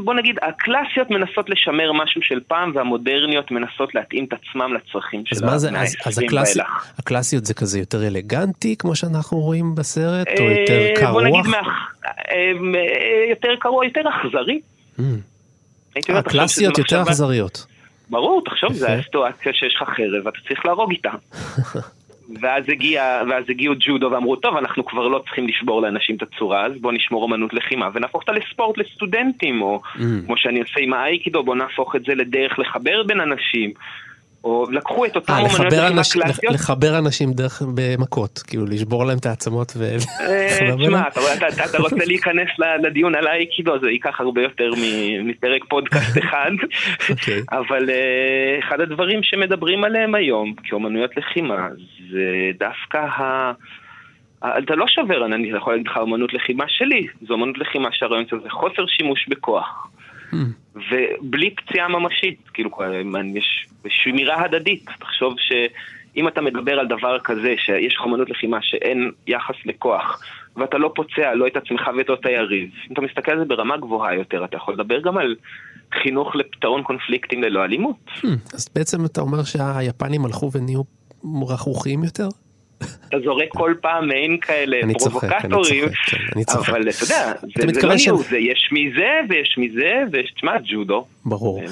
[0.04, 5.44] בוא נגיד, הקלאסיות מנסות לשמר משהו של פעם, והמודרניות מנסות להתאים את עצמם לצרכים של
[5.44, 6.90] המאה ה-20 ואילך.
[6.98, 11.12] הקלאסיות זה כזה יותר אלגנטי, כמו שאנחנו רואים בסרט, או יותר קר רוח?
[11.12, 11.44] בוא נגיד,
[13.30, 14.60] יותר קר יותר אכזרי.
[16.08, 17.66] הקלאסיות יותר אכזריות.
[18.10, 21.10] ברור, תחשוב, זה הסיטואציה שיש לך חרב ואתה צריך להרוג איתה.
[22.40, 26.66] ואז, הגיע, ואז הגיעו ג'ודו ואמרו, טוב, אנחנו כבר לא צריכים לשבור לאנשים את הצורה,
[26.66, 29.98] אז בוא נשמור אמנות לחימה ונהפוך אותה לספורט לסטודנטים, או mm.
[30.26, 33.72] כמו שאני עושה עם האייקידו, בוא נהפוך את זה לדרך לחבר בין אנשים.
[34.44, 36.54] או לקחו את אותם אומנויות לחימה קלאסיות.
[36.54, 39.84] לחבר אנשים דרך במכות, כאילו לשבור להם את העצמות ו...
[40.20, 41.02] אה, תשמע,
[41.70, 42.48] אתה רוצה להיכנס
[42.82, 44.70] לדיון על האייקידו, זה ייקח הרבה יותר
[45.24, 46.50] מפרק פודקאסט אחד,
[47.10, 47.42] אוקיי.
[47.52, 51.68] אבל אה, אחד הדברים שמדברים עליהם היום כאומנויות לחימה,
[52.10, 53.52] זה דווקא ה...
[54.58, 58.42] אתה לא שובר, אני יכול להגיד לך אמנות לחימה שלי, זו אמנות לחימה שהרעיון שלו
[58.42, 59.88] זה חוסר שימוש בכוח.
[60.74, 62.70] ובלי פציעה ממשית, כאילו,
[63.34, 64.84] יש שמירה הדדית.
[65.00, 70.22] תחשוב שאם אתה מדבר על דבר כזה, שיש חומנות לחימה שאין יחס לכוח,
[70.56, 73.76] ואתה לא פוצע לא את עצמך ואת אותו היריב, אם אתה מסתכל על זה ברמה
[73.76, 75.36] גבוהה יותר, אתה יכול לדבר גם על
[76.02, 78.10] חינוך לפתרון קונפליקטים ללא אלימות.
[78.54, 80.82] אז בעצם אתה אומר שהיפנים הלכו ונהיו
[81.48, 82.28] רכרוכיים יותר?
[83.08, 88.70] אתה זורק כל פעם מעין כאלה פרובוקטורים, כן, אבל אתה יודע, זה לא ניו, יש
[88.72, 91.06] מזה ויש מזה, ויש, תשמע, ג'ודו.
[91.24, 91.62] ברור.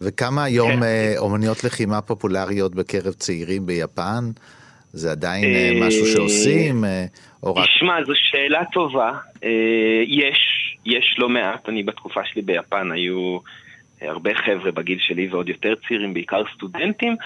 [0.00, 0.82] וכמה היום כן.
[0.82, 4.24] אה, אומניות לחימה פופולריות בקרב צעירים ביפן?
[4.92, 6.84] זה עדיין אה, משהו שעושים?
[6.84, 7.04] אה,
[7.40, 9.12] תשמע, זו שאלה טובה.
[10.06, 10.38] יש,
[10.86, 11.68] יש לא מעט.
[11.68, 13.38] אני בתקופה שלי ביפן היו
[14.00, 17.16] הרבה חבר'ה בגיל שלי ועוד יותר צעירים, בעיקר סטודנטים.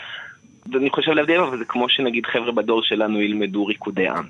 [0.75, 4.25] אני חושב להבדיל, אבל זה כמו שנגיד חבר'ה בדור שלנו ילמדו ריקודי עם.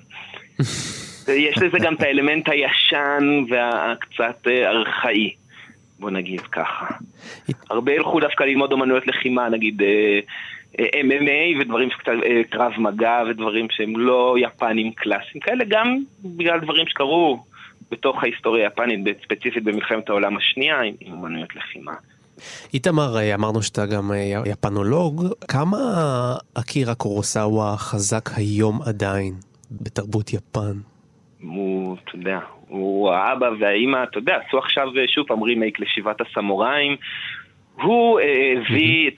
[1.28, 5.34] יש לזה גם את האלמנט הישן והקצת אה, ארכאי,
[5.98, 6.86] בוא נגיד ככה.
[7.70, 10.20] הרבה ילכו דווקא ללמוד אומנויות לחימה, נגיד אה,
[10.80, 12.12] אה, MMA ודברים שקצת,
[12.50, 17.44] קרב מגע ודברים שהם לא יפנים קלאסיים כאלה, גם בגלל דברים שקרו
[17.90, 21.92] בתוך ההיסטוריה היפנית, ספציפית במלחמת העולם השנייה, עם אומנויות לחימה.
[22.74, 25.78] איתמר, אה, אמרנו שאתה גם אה, יפנולוג, כמה
[26.54, 29.34] אקירה קורוסאווה חזק היום עדיין
[29.70, 30.76] בתרבות יפן?
[31.42, 32.38] הוא, אתה יודע,
[32.68, 36.96] הוא האבא והאימא, אתה יודע, עשו עכשיו אה, שוב פעם רימייק לשבעת הסמוראים.
[37.82, 39.10] הוא אה, הביא.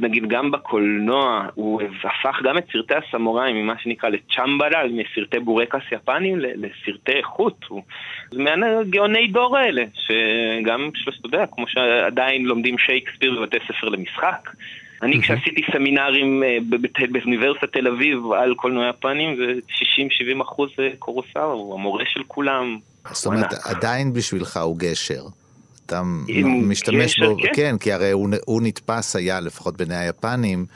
[0.00, 6.38] נגיד גם בקולנוע, הוא הפך גם את סרטי הסמוראים ממה שנקרא לצ'מבלה, מסרטי בורקס יפנים
[6.38, 7.64] לסרטי איכות.
[7.68, 7.82] הוא
[8.32, 14.50] מהגאוני דור האלה, שגם, אתה יודע, כמו שעדיין לומדים שייקספיר בבתי ספר למשחק.
[15.02, 15.22] אני.
[15.22, 16.58] כשעשיתי סמינרים אה,
[17.12, 19.74] באוניברסיטת תל אביב על קולנוע יפנים, זה
[20.38, 22.78] 60-70 אחוז קורוסאווה, הוא המורה של כולם.
[23.12, 25.39] זאת אומרת, עדיין בשבילך הוא גשר.
[25.90, 26.02] אתה
[26.42, 27.48] משתמש בו, כן.
[27.54, 30.66] כן, כי הרי הוא, הוא נתפס היה, לפחות בעיני היפנים,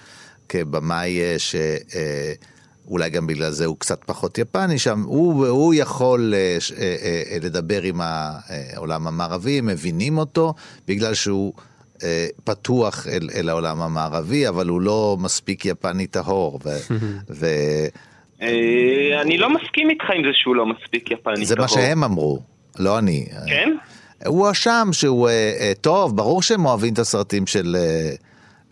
[0.48, 6.34] כבמאי אה, שאולי אה, גם בגלל זה הוא קצת פחות יפני שם, הוא, הוא יכול
[6.34, 10.54] אה, לדבר עם העולם המערבי, מבינים אותו,
[10.88, 11.52] בגלל שהוא
[12.44, 16.60] פתוח אל, אל העולם המערבי, אבל הוא לא מספיק יפני טהור.
[16.64, 16.68] ו,
[17.40, 17.46] ו,
[19.22, 21.44] אני לא מסכים איתך עם זה שהוא לא מספיק יפני טהור.
[21.44, 22.42] זה מה שהם אמרו,
[22.78, 23.26] לא אני.
[23.46, 23.70] כן?
[24.26, 27.76] הוא הואשם שהוא אה, אה, טוב, ברור שהם אוהבים את הסרטים של...
[27.76, 28.10] אה,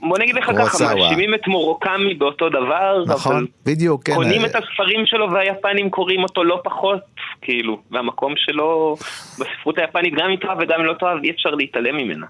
[0.09, 4.15] בוא נגיד לך ככה, מאשימים את מורוקמי באותו דבר, נכון, אבל בדיוק, כן.
[4.15, 7.01] קונים את הספרים שלו והיפנים קוראים אותו לא פחות,
[7.43, 8.97] כאילו, והמקום שלו
[9.39, 12.27] בספרות היפנית, גם אם תאהב וגם אם לא תאהב, אי אפשר להתעלם ממנה.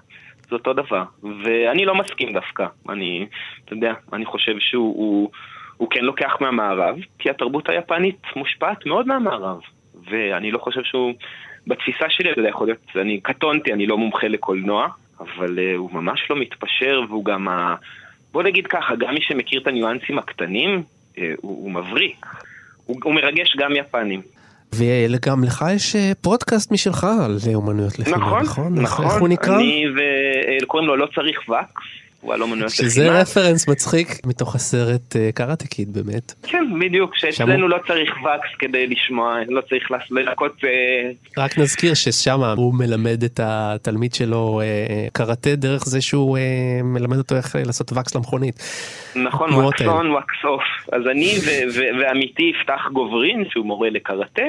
[0.49, 1.03] זה אותו דבר.
[1.43, 2.65] ואני לא מסכים דווקא.
[2.89, 3.25] אני,
[3.65, 5.29] אתה יודע, אני חושב שהוא הוא,
[5.77, 9.59] הוא כן לוקח מהמערב, כי התרבות היפנית מושפעת מאוד מהמערב.
[10.09, 11.13] ואני לא חושב שהוא...
[11.67, 14.87] בתפיסה שלי, אתה יודע, יכול להיות, אני קטונתי, אני לא מומחה לקולנוע,
[15.19, 17.75] אבל uh, הוא ממש לא מתפשר, והוא גם ה...
[18.31, 20.83] בוא נגיד ככה, גם מי שמכיר את הניואנסים הקטנים,
[21.15, 22.25] uh, הוא, הוא מבריק.
[22.85, 24.21] הוא, הוא מרגש גם יפנים.
[24.75, 28.41] וגם לך יש אה, פודקאסט משלך על אומנויות לחימה, נכון?
[28.41, 29.05] נכון, נכון.
[29.05, 29.55] איך הוא נקרא?
[29.55, 29.99] אני ו...
[30.67, 31.83] קוראים לו לא צריך וקס.
[32.23, 32.89] הוא על אומנויות לחימה.
[32.89, 36.33] שזה רפרנס מצחיק מתוך הסרט אה, קראטה קיד באמת.
[36.43, 40.63] כן, בדיוק, שאצלנו לא צריך וקס כדי לשמוע, לא צריך לנקות...
[40.63, 41.11] אה,
[41.43, 46.37] רק נזכיר ששם הוא מלמד את התלמיד שלו אה, קראטה דרך זה שהוא
[46.83, 48.55] מלמד אותו איך לעשות וקס למכונית.
[49.15, 50.63] נכון, wax on, wax off.
[50.91, 51.35] אז אני
[51.99, 54.41] ועמיתי יפתח גוברין, שהוא מורה לקראטה.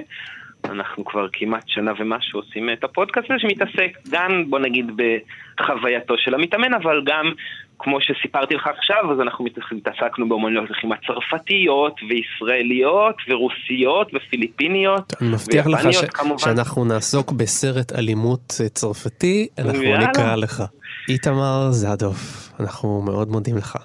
[0.71, 6.35] אנחנו כבר כמעט שנה ומשהו עושים את הפודקאסט הזה שמתעסק גם, בוא נגיד, בחווייתו של
[6.35, 7.33] המתאמן, אבל גם
[7.79, 9.47] כמו שסיפרתי לך עכשיו, אז אנחנו
[9.77, 15.97] התעסקנו באומנויות לחימה צרפתיות, וישראליות, ורוסיות, ופיליפיניות, אני מבטיח לך ש...
[16.39, 20.09] שאנחנו נעסוק בסרט אלימות צרפתי, אנחנו ויאללה.
[20.09, 20.63] נקרא לך.
[21.09, 22.17] איתמר זדוב,
[22.61, 23.77] אנחנו מאוד מודים לך.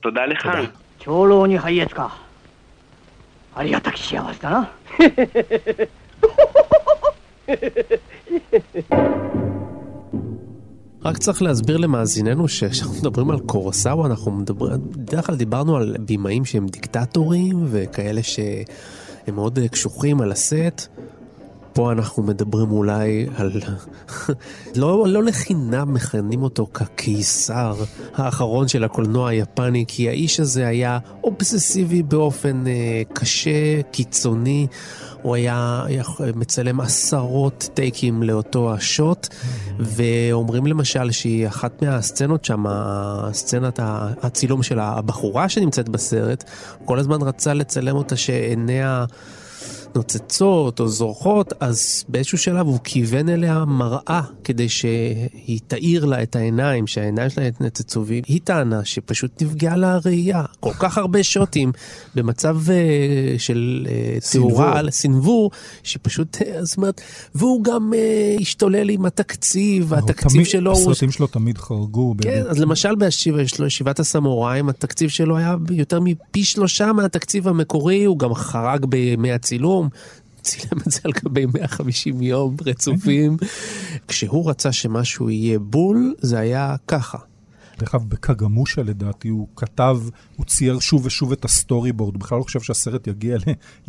[0.00, 0.42] תודה לך.
[0.42, 0.62] תודה.
[3.55, 4.71] ありがたき幸せだな。
[11.01, 16.45] רק צריך להסביר למאזיננו שכשאנחנו מדברים על קורוסאווה אנחנו מדברים, בדרך כלל דיברנו על בימאים
[16.45, 20.87] שהם דיקטטורים וכאלה שהם מאוד קשוחים על הסט.
[21.74, 23.52] פה אנחנו מדברים אולי על...
[24.76, 27.74] לא, לא לחינם מכנים אותו כקיסר
[28.14, 34.66] האחרון של הקולנוע היפני, כי האיש הזה היה אובססיבי באופן אה, קשה, קיצוני.
[35.22, 35.84] הוא היה,
[36.34, 39.28] מצלם עשרות טייקים לאותו השוט,
[39.78, 43.80] ואומרים למשל שהיא אחת מהסצנות שם, הסצנת
[44.22, 46.44] הצילום של הבחורה שנמצאת בסרט,
[46.84, 49.04] כל הזמן רצה לצלם אותה שעיניה...
[49.96, 56.36] נוצצות או זורחות, אז באיזשהו שלב הוא כיוון אליה מראה כדי שהיא תאיר לה את
[56.36, 60.44] העיניים, שהעיניים שלה יתנצצו, והיא טענה שפשוט נפגעה לה הראייה.
[60.60, 61.72] כל כך הרבה שוטים
[62.14, 65.50] במצב uh, של uh, תאורה על סנוור,
[65.82, 67.00] שפשוט, uh, זאת אומרת,
[67.34, 70.72] והוא גם uh, השתולל עם התקציב, והתקציב תמיד, שלו...
[70.72, 71.12] הסרטים הוא...
[71.12, 72.14] שלו תמיד חרגו.
[72.20, 72.46] כן, באמת.
[72.46, 72.94] אז למשל
[73.58, 79.83] בשבעת הסמוראים, התקציב שלו היה יותר מפי שלושה מהתקציב המקורי, הוא גם חרג בימי הצילום.
[79.84, 79.90] יום,
[80.42, 83.36] צילם את זה על גבי 150 יום רצופים.
[84.08, 87.18] כשהוא רצה שמשהו יהיה בול, זה היה ככה.
[87.78, 89.98] דרך אגב, בקגמושה לדעתי, הוא כתב,
[90.36, 93.36] הוא צייר שוב ושוב את ה storyboard, בכלל לא חושב שהסרט יגיע,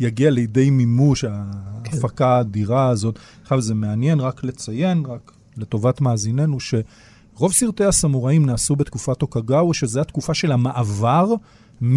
[0.00, 3.18] יגיע לידי מימוש, ההפקה האדירה הזאת.
[3.42, 9.74] דרך אגב, זה מעניין רק לציין, רק לטובת מאזיננו, שרוב סרטי הסמוראים נעשו בתקופת טוקוגאווה,
[9.74, 11.34] שזו התקופה של המעבר
[11.82, 11.96] מ...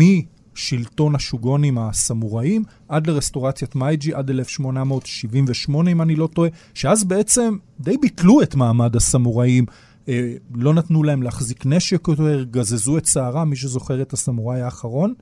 [0.60, 7.97] שלטון השוגונים הסמוראים, עד לרסטורציית מייג'י, עד 1878, אם אני לא טועה, שאז בעצם די
[7.97, 9.66] ביטלו את מעמד הסמוראים.
[10.10, 15.14] אה, לא נתנו להם להחזיק נשק יותר, גזזו את שערם, מי שזוכר את הסמוראי האחרון,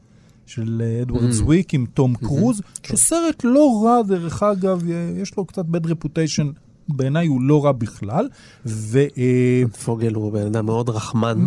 [0.45, 1.31] של אה, אדוארד mm.
[1.31, 2.19] זוויק עם תום mm-hmm.
[2.19, 2.88] קרוז, mm-hmm.
[2.88, 4.83] שסרט לא רע, דרך אגב,
[5.17, 8.27] יש לו קצת bad reputation בעיניי הוא לא רע בכלל.
[8.65, 8.99] ו...
[9.17, 11.45] אה, פוגל הוא בן אדם מאוד רחמן.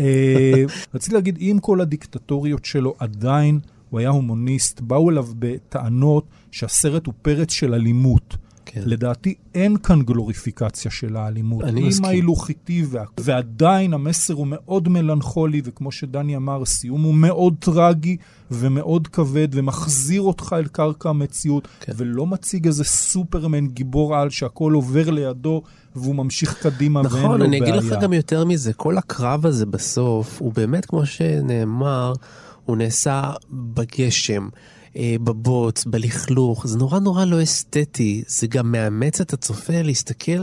[0.00, 0.64] אה,
[0.94, 7.14] רציתי להגיד, עם כל הדיקטטוריות שלו, עדיין הוא היה הומוניסט, באו אליו בטענות שהסרט הוא
[7.22, 8.36] פרץ של אלימות.
[8.74, 8.80] כן.
[8.84, 11.64] לדעתי אין כאן גלוריפיקציה של האלימות.
[11.64, 12.04] אני מסכים.
[12.04, 13.04] עם ההילוכיתי, וה...
[13.20, 18.16] ועדיין המסר הוא מאוד מלנכולי, וכמו שדני אמר, הסיום הוא מאוד טרגי
[18.50, 21.92] ומאוד כבד, ומחזיר אותך אל קרקע המציאות, כן.
[21.96, 25.62] ולא מציג איזה סופרמן גיבור על שהכל עובר לידו.
[25.96, 27.48] והוא ממשיך קדימה נכון, ואין לו בעיה.
[27.48, 32.12] נכון, אני אגיד לך גם יותר מזה, כל הקרב הזה בסוף, הוא באמת, כמו שנאמר,
[32.64, 34.48] הוא נעשה בגשם.
[34.96, 40.40] אה, בבוץ, בלכלוך, זה נורא נורא לא אסתטי, זה גם מאמץ את הצופה להסתכל,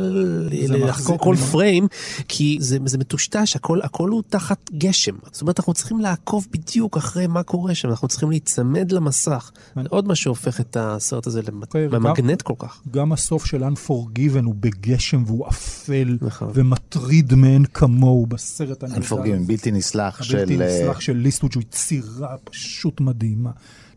[0.70, 1.88] לחקור כל פריים,
[2.28, 5.16] כי זה, זה מטושטש, הכל, הכל הוא תחת גשם.
[5.32, 9.52] זאת אומרת, אנחנו צריכים לעקוב בדיוק אחרי מה קורה שם, אנחנו צריכים להיצמד למסך.
[9.76, 11.42] זה עוד מה שהופך את הסרט הזה
[11.74, 12.82] למגנט כל כך.
[12.92, 16.52] גם הסוף של Unforgiven הוא בגשם והוא אפל נכון.
[16.54, 19.02] ומטריד מאין כמוהו בסרט הנהדר.
[19.02, 20.38] Unforgiven, בלתי נסלח של...
[20.38, 23.52] בלתי נסלח של ליסטווד, שהוא יצירה פשוט מדהימה.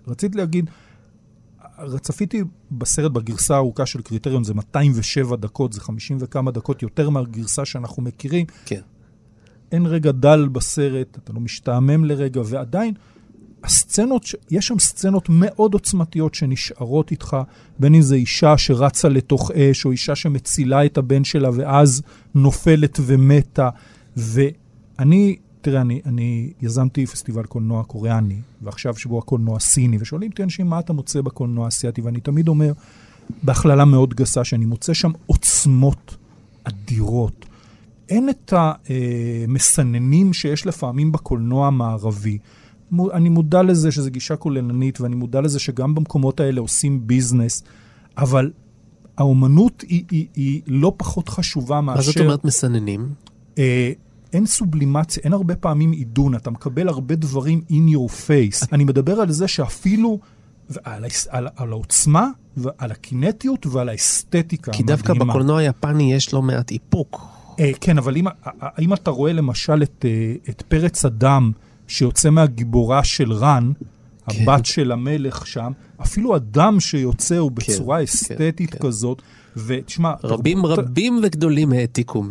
[0.09, 0.71] רציתי להגיד,
[2.01, 2.43] צפיתי
[2.73, 8.03] בסרט בגרסה הארוכה של קריטריון, זה 207 דקות, זה 50 וכמה דקות יותר מהגרסה שאנחנו
[8.03, 8.47] מכירים.
[8.67, 8.81] כן.
[9.73, 12.95] אין רגע דל בסרט, אתה לא משתעמם לרגע, ועדיין,
[13.65, 17.37] הסצנות, יש שם סצנות מאוד עוצמתיות שנשארות איתך,
[17.79, 22.03] בין אם זו אישה שרצה לתוך אש, או אישה שמצילה את הבן שלה ואז
[22.35, 23.69] נופלת ומתה.
[24.17, 30.67] ואני תראה, אני, אני יזמתי פסטיבל קולנוע קוריאני, ועכשיו שבוע קולנוע סיני, ושואלים אותי אנשים
[30.67, 32.73] מה אתה מוצא בקולנוע האסייתי, ואני תמיד אומר,
[33.43, 36.17] בהכללה מאוד גסה, שאני מוצא שם עוצמות
[36.65, 37.47] אדירות.
[38.09, 42.39] אין את המסננים שיש לפעמים בקולנוע המערבי.
[43.13, 47.63] אני מודע לזה שזו גישה כוללנית, ואני מודע לזה שגם במקומות האלה עושים ביזנס,
[48.19, 48.51] אבל
[49.19, 51.97] האומנות היא, היא, היא לא פחות חשובה מאשר...
[51.97, 53.09] מה זאת אומרת מסננים?
[53.59, 53.93] אה,
[54.33, 58.67] אין סובלימציה, אין הרבה פעמים עידון, אתה מקבל הרבה דברים in your face.
[58.73, 60.19] אני מדבר על זה שאפילו,
[60.85, 66.71] על, על, על העוצמה, ועל הקינטיות ועל האסתטיקה כי דווקא בקולנוע היפני יש לא מעט
[66.71, 67.21] איפוק.
[67.61, 68.25] אה, כן, אבל אם,
[68.81, 71.53] אם אתה רואה למשל את, אה, את פרץ הדם
[71.89, 73.73] שיוצא מהגיבורה של רן,
[74.31, 74.43] כן.
[74.43, 75.73] הבת של המלך שם,
[76.03, 79.21] אפילו הדם שיוצא הוא כן, בצורה כן, אסתטית כן, כזאת.
[79.21, 79.27] כן.
[79.57, 80.13] ותשמע...
[80.25, 80.79] רבים תרבות...
[80.79, 82.25] רבים וגדולים העתיקו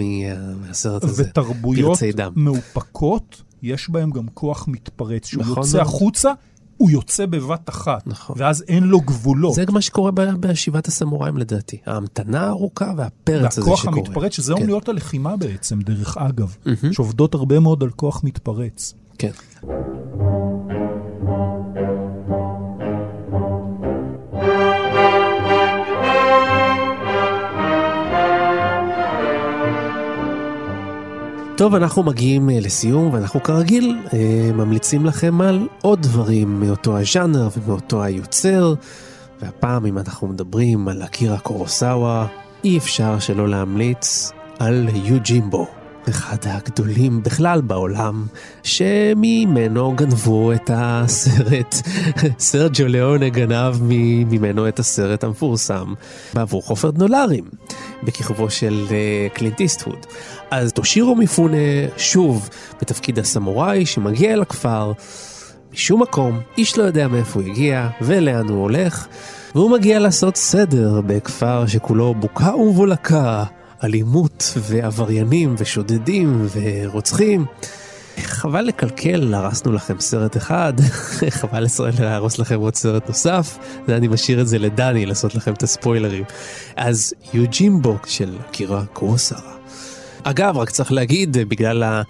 [0.62, 1.24] מהסרט הזה.
[1.30, 2.00] ותרבויות
[2.36, 5.26] מאופקות, יש בהם גם כוח מתפרץ.
[5.26, 5.96] שהוא נכון יוצא נכון.
[5.96, 6.32] החוצה,
[6.78, 8.36] הוא יוצא בבת אחת, נכון.
[8.40, 9.54] ואז אין לו גבולות.
[9.54, 11.78] זה מה שקורה בשבעת הסמוראים לדעתי.
[11.86, 13.76] ההמתנה הארוכה והפרץ הזה שקורה.
[13.76, 14.60] והכוח המתפרץ, שזה כן.
[14.60, 16.94] אומנויות הלחימה בעצם, דרך אגב, mm-hmm.
[16.94, 18.94] שעובדות הרבה מאוד על כוח מתפרץ.
[19.18, 19.32] כן.
[31.62, 37.50] טוב, אנחנו מגיעים אה, לסיום, ואנחנו כרגיל אה, ממליצים לכם על עוד דברים מאותו הז'אנר
[37.58, 38.74] ומאותו היוצר.
[39.42, 42.28] והפעם, אם אנחנו מדברים על אקירה קורוסאווה,
[42.64, 45.68] אי אפשר שלא להמליץ על יוג'ימבו.
[46.10, 48.26] אחד הגדולים בכלל בעולם,
[48.64, 51.76] שממנו גנבו את הסרט,
[52.40, 53.76] סרג'ו ליאונה גנב
[54.32, 55.94] ממנו את הסרט המפורסם
[56.34, 57.44] בעבור חופר דולרים,
[58.04, 60.06] בכיכובו של uh, קלינט איסטווד.
[60.52, 61.58] אז טושירו מפונה
[61.98, 62.50] שוב
[62.82, 64.92] בתפקיד הסמוראי שמגיע אל הכפר,
[65.74, 69.08] משום מקום, איש לא יודע מאיפה הוא הגיע ולאן הוא הולך,
[69.56, 73.44] והוא מגיע לעשות סדר בכפר שכולו בוקה ומבולקה.
[73.84, 77.46] אלימות ועבריינים ושודדים ורוצחים.
[78.18, 80.74] חבל לקלקל, הרסנו לכם סרט אחד,
[81.40, 81.66] חבל
[82.00, 86.24] להרוס לכם עוד סרט נוסף, ואני משאיר את זה לדני לעשות לכם את הספוילרים.
[86.76, 89.61] אז יוג'ימבו של קירה קורוסרה.
[90.24, 92.02] אגב, רק צריך להגיד, בגלל ה...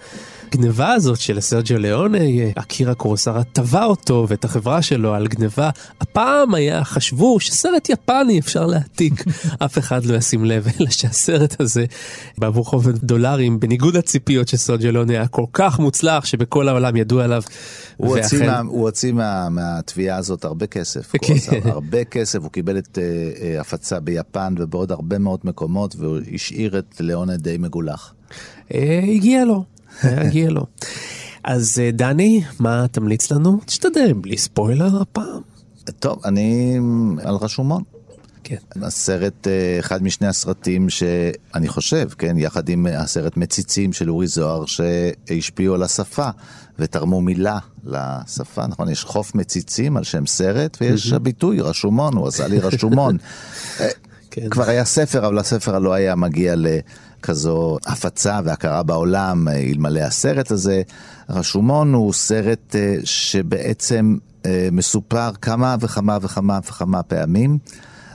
[0.52, 2.18] הגניבה הזאת של סרג'ו ליאונה,
[2.54, 5.70] אקירה קורוסרה תבע אותו ואת החברה שלו על גניבה.
[6.00, 9.24] הפעם היה, חשבו שסרט יפני אפשר להעתיק.
[9.64, 11.84] אף אחד לא ישים לב, אלא שהסרט הזה,
[12.38, 17.20] בעבור חובד דולרים, בניגוד לציפיות של סרג'ו ליאונה, היה כל כך מוצלח שבכל העולם ידעו
[17.20, 17.42] עליו.
[17.96, 21.34] הוא הוציא, הוציא מה, מהתביעה הזאת הרבה כסף, כן.
[21.64, 22.98] הרבה כסף, הוא קיבל את uh,
[23.38, 28.14] uh, הפצה ביפן ובעוד הרבה מאוד מקומות, והוא השאיר את ליאונה די מגולח.
[28.68, 28.74] Uh,
[29.14, 29.64] הגיע לו.
[30.04, 30.66] הגיע לו.
[31.44, 33.58] אז אה, דני, מה תמליץ לנו?
[33.66, 35.40] תשתדל, בלי ספוילר הפעם.
[35.98, 36.78] טוב, אני
[37.24, 37.82] על רשומון.
[38.44, 38.56] כן.
[38.82, 44.64] הסרט, אה, אחד משני הסרטים שאני חושב, כן, יחד עם הסרט מציצים של אורי זוהר,
[44.66, 46.28] שהשפיעו על השפה
[46.78, 48.88] ותרמו מילה לשפה, נכון?
[48.88, 53.16] יש חוף מציצים על שם סרט, ויש הביטוי רשומון, הוא עשה לי רשומון.
[53.80, 53.88] אה,
[54.30, 54.50] כן.
[54.50, 56.66] כבר היה ספר, אבל הספר לא היה מגיע ל...
[57.22, 60.82] כזו הפצה והכרה בעולם אה, אלמלא הסרט הזה.
[61.28, 64.16] רשומון הוא סרט אה, שבעצם
[64.46, 67.58] אה, מסופר כמה וכמה וכמה וכמה פעמים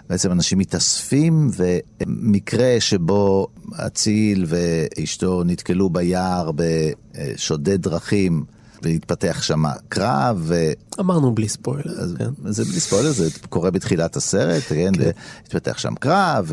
[0.10, 3.48] בעצם אנשים מתאספים, ומקרה שבו
[3.88, 8.57] אציל ואשתו נתקלו ביער בשודד דרכים.
[8.82, 10.42] והתפתח שם קרב.
[10.46, 10.72] ו...
[11.00, 12.00] אמרנו בלי ספוילר.
[12.00, 12.52] אז, כן.
[12.52, 14.92] זה בלי ספוילר, זה קורה בתחילת הסרט, כן?
[14.98, 15.10] כן.
[15.44, 16.52] התפתח שם קרב,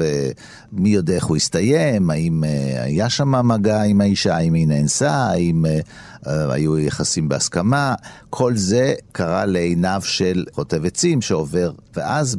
[0.72, 5.12] ומי יודע איך הוא הסתיים, האם אה, היה שם מגע עם האישה, האם היא נאנסה,
[5.12, 5.80] האם אה,
[6.26, 7.94] היו יחסים בהסכמה,
[8.30, 12.36] כל זה קרה לעיניו של חוטב עצים שעובר, ואז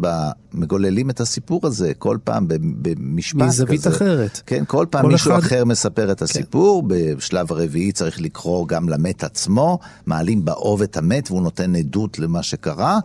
[0.53, 2.45] מגוללים את הסיפור הזה כל פעם
[2.81, 3.47] במשפט כזה.
[3.47, 4.41] מזווית אחרת.
[4.45, 5.39] כן, כל פעם כל מישהו אחד...
[5.39, 6.21] אחר מספר את.
[6.21, 6.87] הסיפור, כן.
[7.17, 12.43] בשלב הרביעי צריך לקרוא גם למת עצמו, מעלים באוב את המת והוא נותן עדות למה
[12.43, 12.99] שקרה,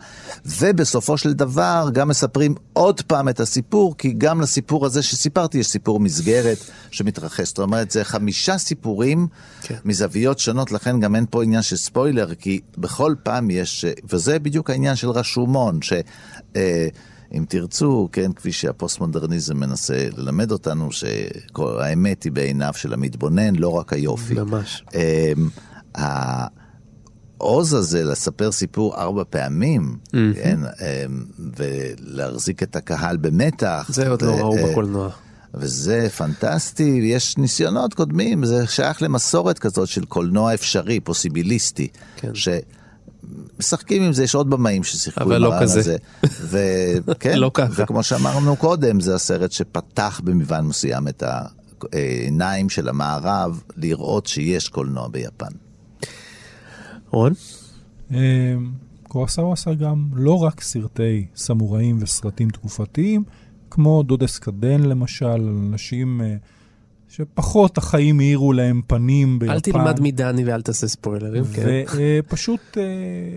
[0.47, 5.66] ובסופו של דבר גם מספרים עוד פעם את הסיפור, כי גם לסיפור הזה שסיפרתי יש
[5.66, 6.59] סיפור מסגרת
[6.91, 7.49] שמתרחש.
[7.49, 9.26] זאת אומרת, זה חמישה סיפורים
[9.62, 9.74] כן.
[9.85, 14.71] מזוויות שונות, לכן גם אין פה עניין של ספוילר, כי בכל פעם יש, וזה בדיוק
[14.71, 15.93] העניין של רשומון, ש...
[16.57, 16.89] אה,
[17.33, 23.93] אם תרצו, כן, כפי שהפוסט-מודרניזם מנסה ללמד אותנו, שהאמת היא בעיניו של המתבונן, לא רק
[23.93, 24.35] היופי.
[24.35, 24.85] ממש.
[24.89, 25.61] Um,
[25.95, 30.16] העוז הזה לספר סיפור ארבע פעמים, mm-hmm.
[30.35, 33.87] כן, um, ולהחזיק את הקהל במתח.
[33.93, 35.11] זה עוד לא ראו אה, בקולנוע.
[35.55, 41.88] וזה פנטסטי, יש ניסיונות קודמים, זה שייך למסורת כזאת של קולנוע אפשרי, פוסיביליסטי.
[42.16, 42.34] כן.
[42.34, 42.48] ש...
[43.59, 45.96] משחקים עם זה, יש עוד במאים ששיחקו עם לא הרעיון הזה.
[47.07, 47.82] וכן, לא ככה.
[47.82, 51.22] וכמו שאמרנו קודם, זה הסרט שפתח במובן מסוים את
[51.92, 55.53] העיניים של המערב לראות שיש קולנוע ביפן.
[57.11, 57.32] רון?
[58.11, 58.16] אמ,
[59.09, 63.24] קורוסאווה עשה גם לא רק סרטי סמוראים וסרטים תקופתיים,
[63.71, 66.21] כמו דודסקאדן למשל, אנשים...
[66.21, 66.37] אה,
[67.11, 69.53] שפחות החיים האירו להם פנים ביפן.
[69.53, 71.85] אל תלמד מדני ואל תעשה ספוילרים, כן.
[71.97, 72.83] ופשוט, אה,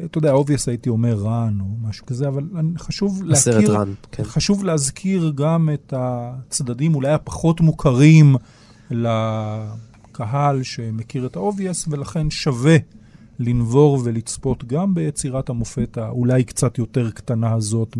[0.05, 2.43] אתה יודע, obvious הייתי אומר רן או משהו כזה, אבל
[2.77, 4.23] חשוב להכיר, הסרט רן, כן.
[4.23, 8.35] חשוב להזכיר גם את הצדדים אולי הפחות מוכרים
[8.91, 12.77] לקהל שמכיר את ה obvious, ולכן שווה
[13.39, 17.97] לנבור ולצפות גם ביצירת המופת האולי קצת יותר קטנה הזאת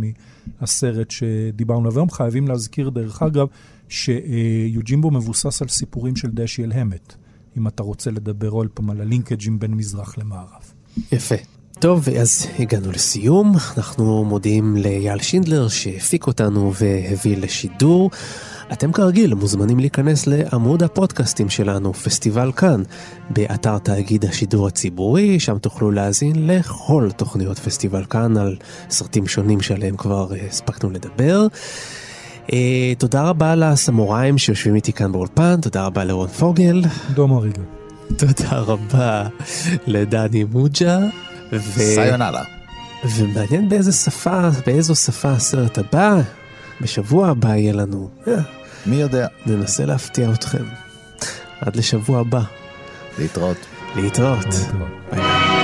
[0.62, 2.10] מהסרט שדיברנו עליו היום.
[2.10, 3.48] חייבים להזכיר, דרך אגב,
[3.90, 7.14] שיוג'ימבו מבוסס על סיפורים של דשיאל המט,
[7.58, 10.72] אם אתה רוצה לדבר עוד פעם על ה linkage'ים בין מזרח למערב.
[11.12, 11.36] יפה.
[11.80, 13.56] טוב, אז הגענו לסיום.
[13.78, 18.10] אנחנו מודיעים לאייל שינדלר שהפיק אותנו והביא לשידור.
[18.74, 22.84] אתם כרגיל מוזמנים להיכנס לעמוד הפודקאסטים שלנו, פסטיבל כאן,
[23.30, 28.56] באתר תאגיד השידור הציבורי, שם תוכלו להאזין לכל תוכניות פסטיבל כאן על
[28.90, 31.48] סרטים שונים שעליהם כבר הספקנו לדבר.
[32.48, 32.52] Uh,
[32.98, 36.82] תודה רבה לסמוראים שיושבים איתי כאן באולפן, תודה רבה לרון פוגל.
[37.14, 37.62] דומו ריגה.
[38.18, 39.28] תודה רבה
[39.88, 41.00] לדני מוג'ה.
[41.52, 41.80] ו...
[41.80, 42.44] סיונלה.
[43.06, 46.22] ומעניין באיזה שפה, באיזו שפה הסרט הבא,
[46.82, 48.10] בשבוע הבא יהיה לנו.
[48.86, 49.28] מי יודע.
[49.46, 50.64] ננסה להפתיע אתכם.
[51.62, 52.42] עד לשבוע הבא.
[53.20, 53.58] להתראות.
[53.96, 54.46] להתראות.
[55.12, 55.63] ביי.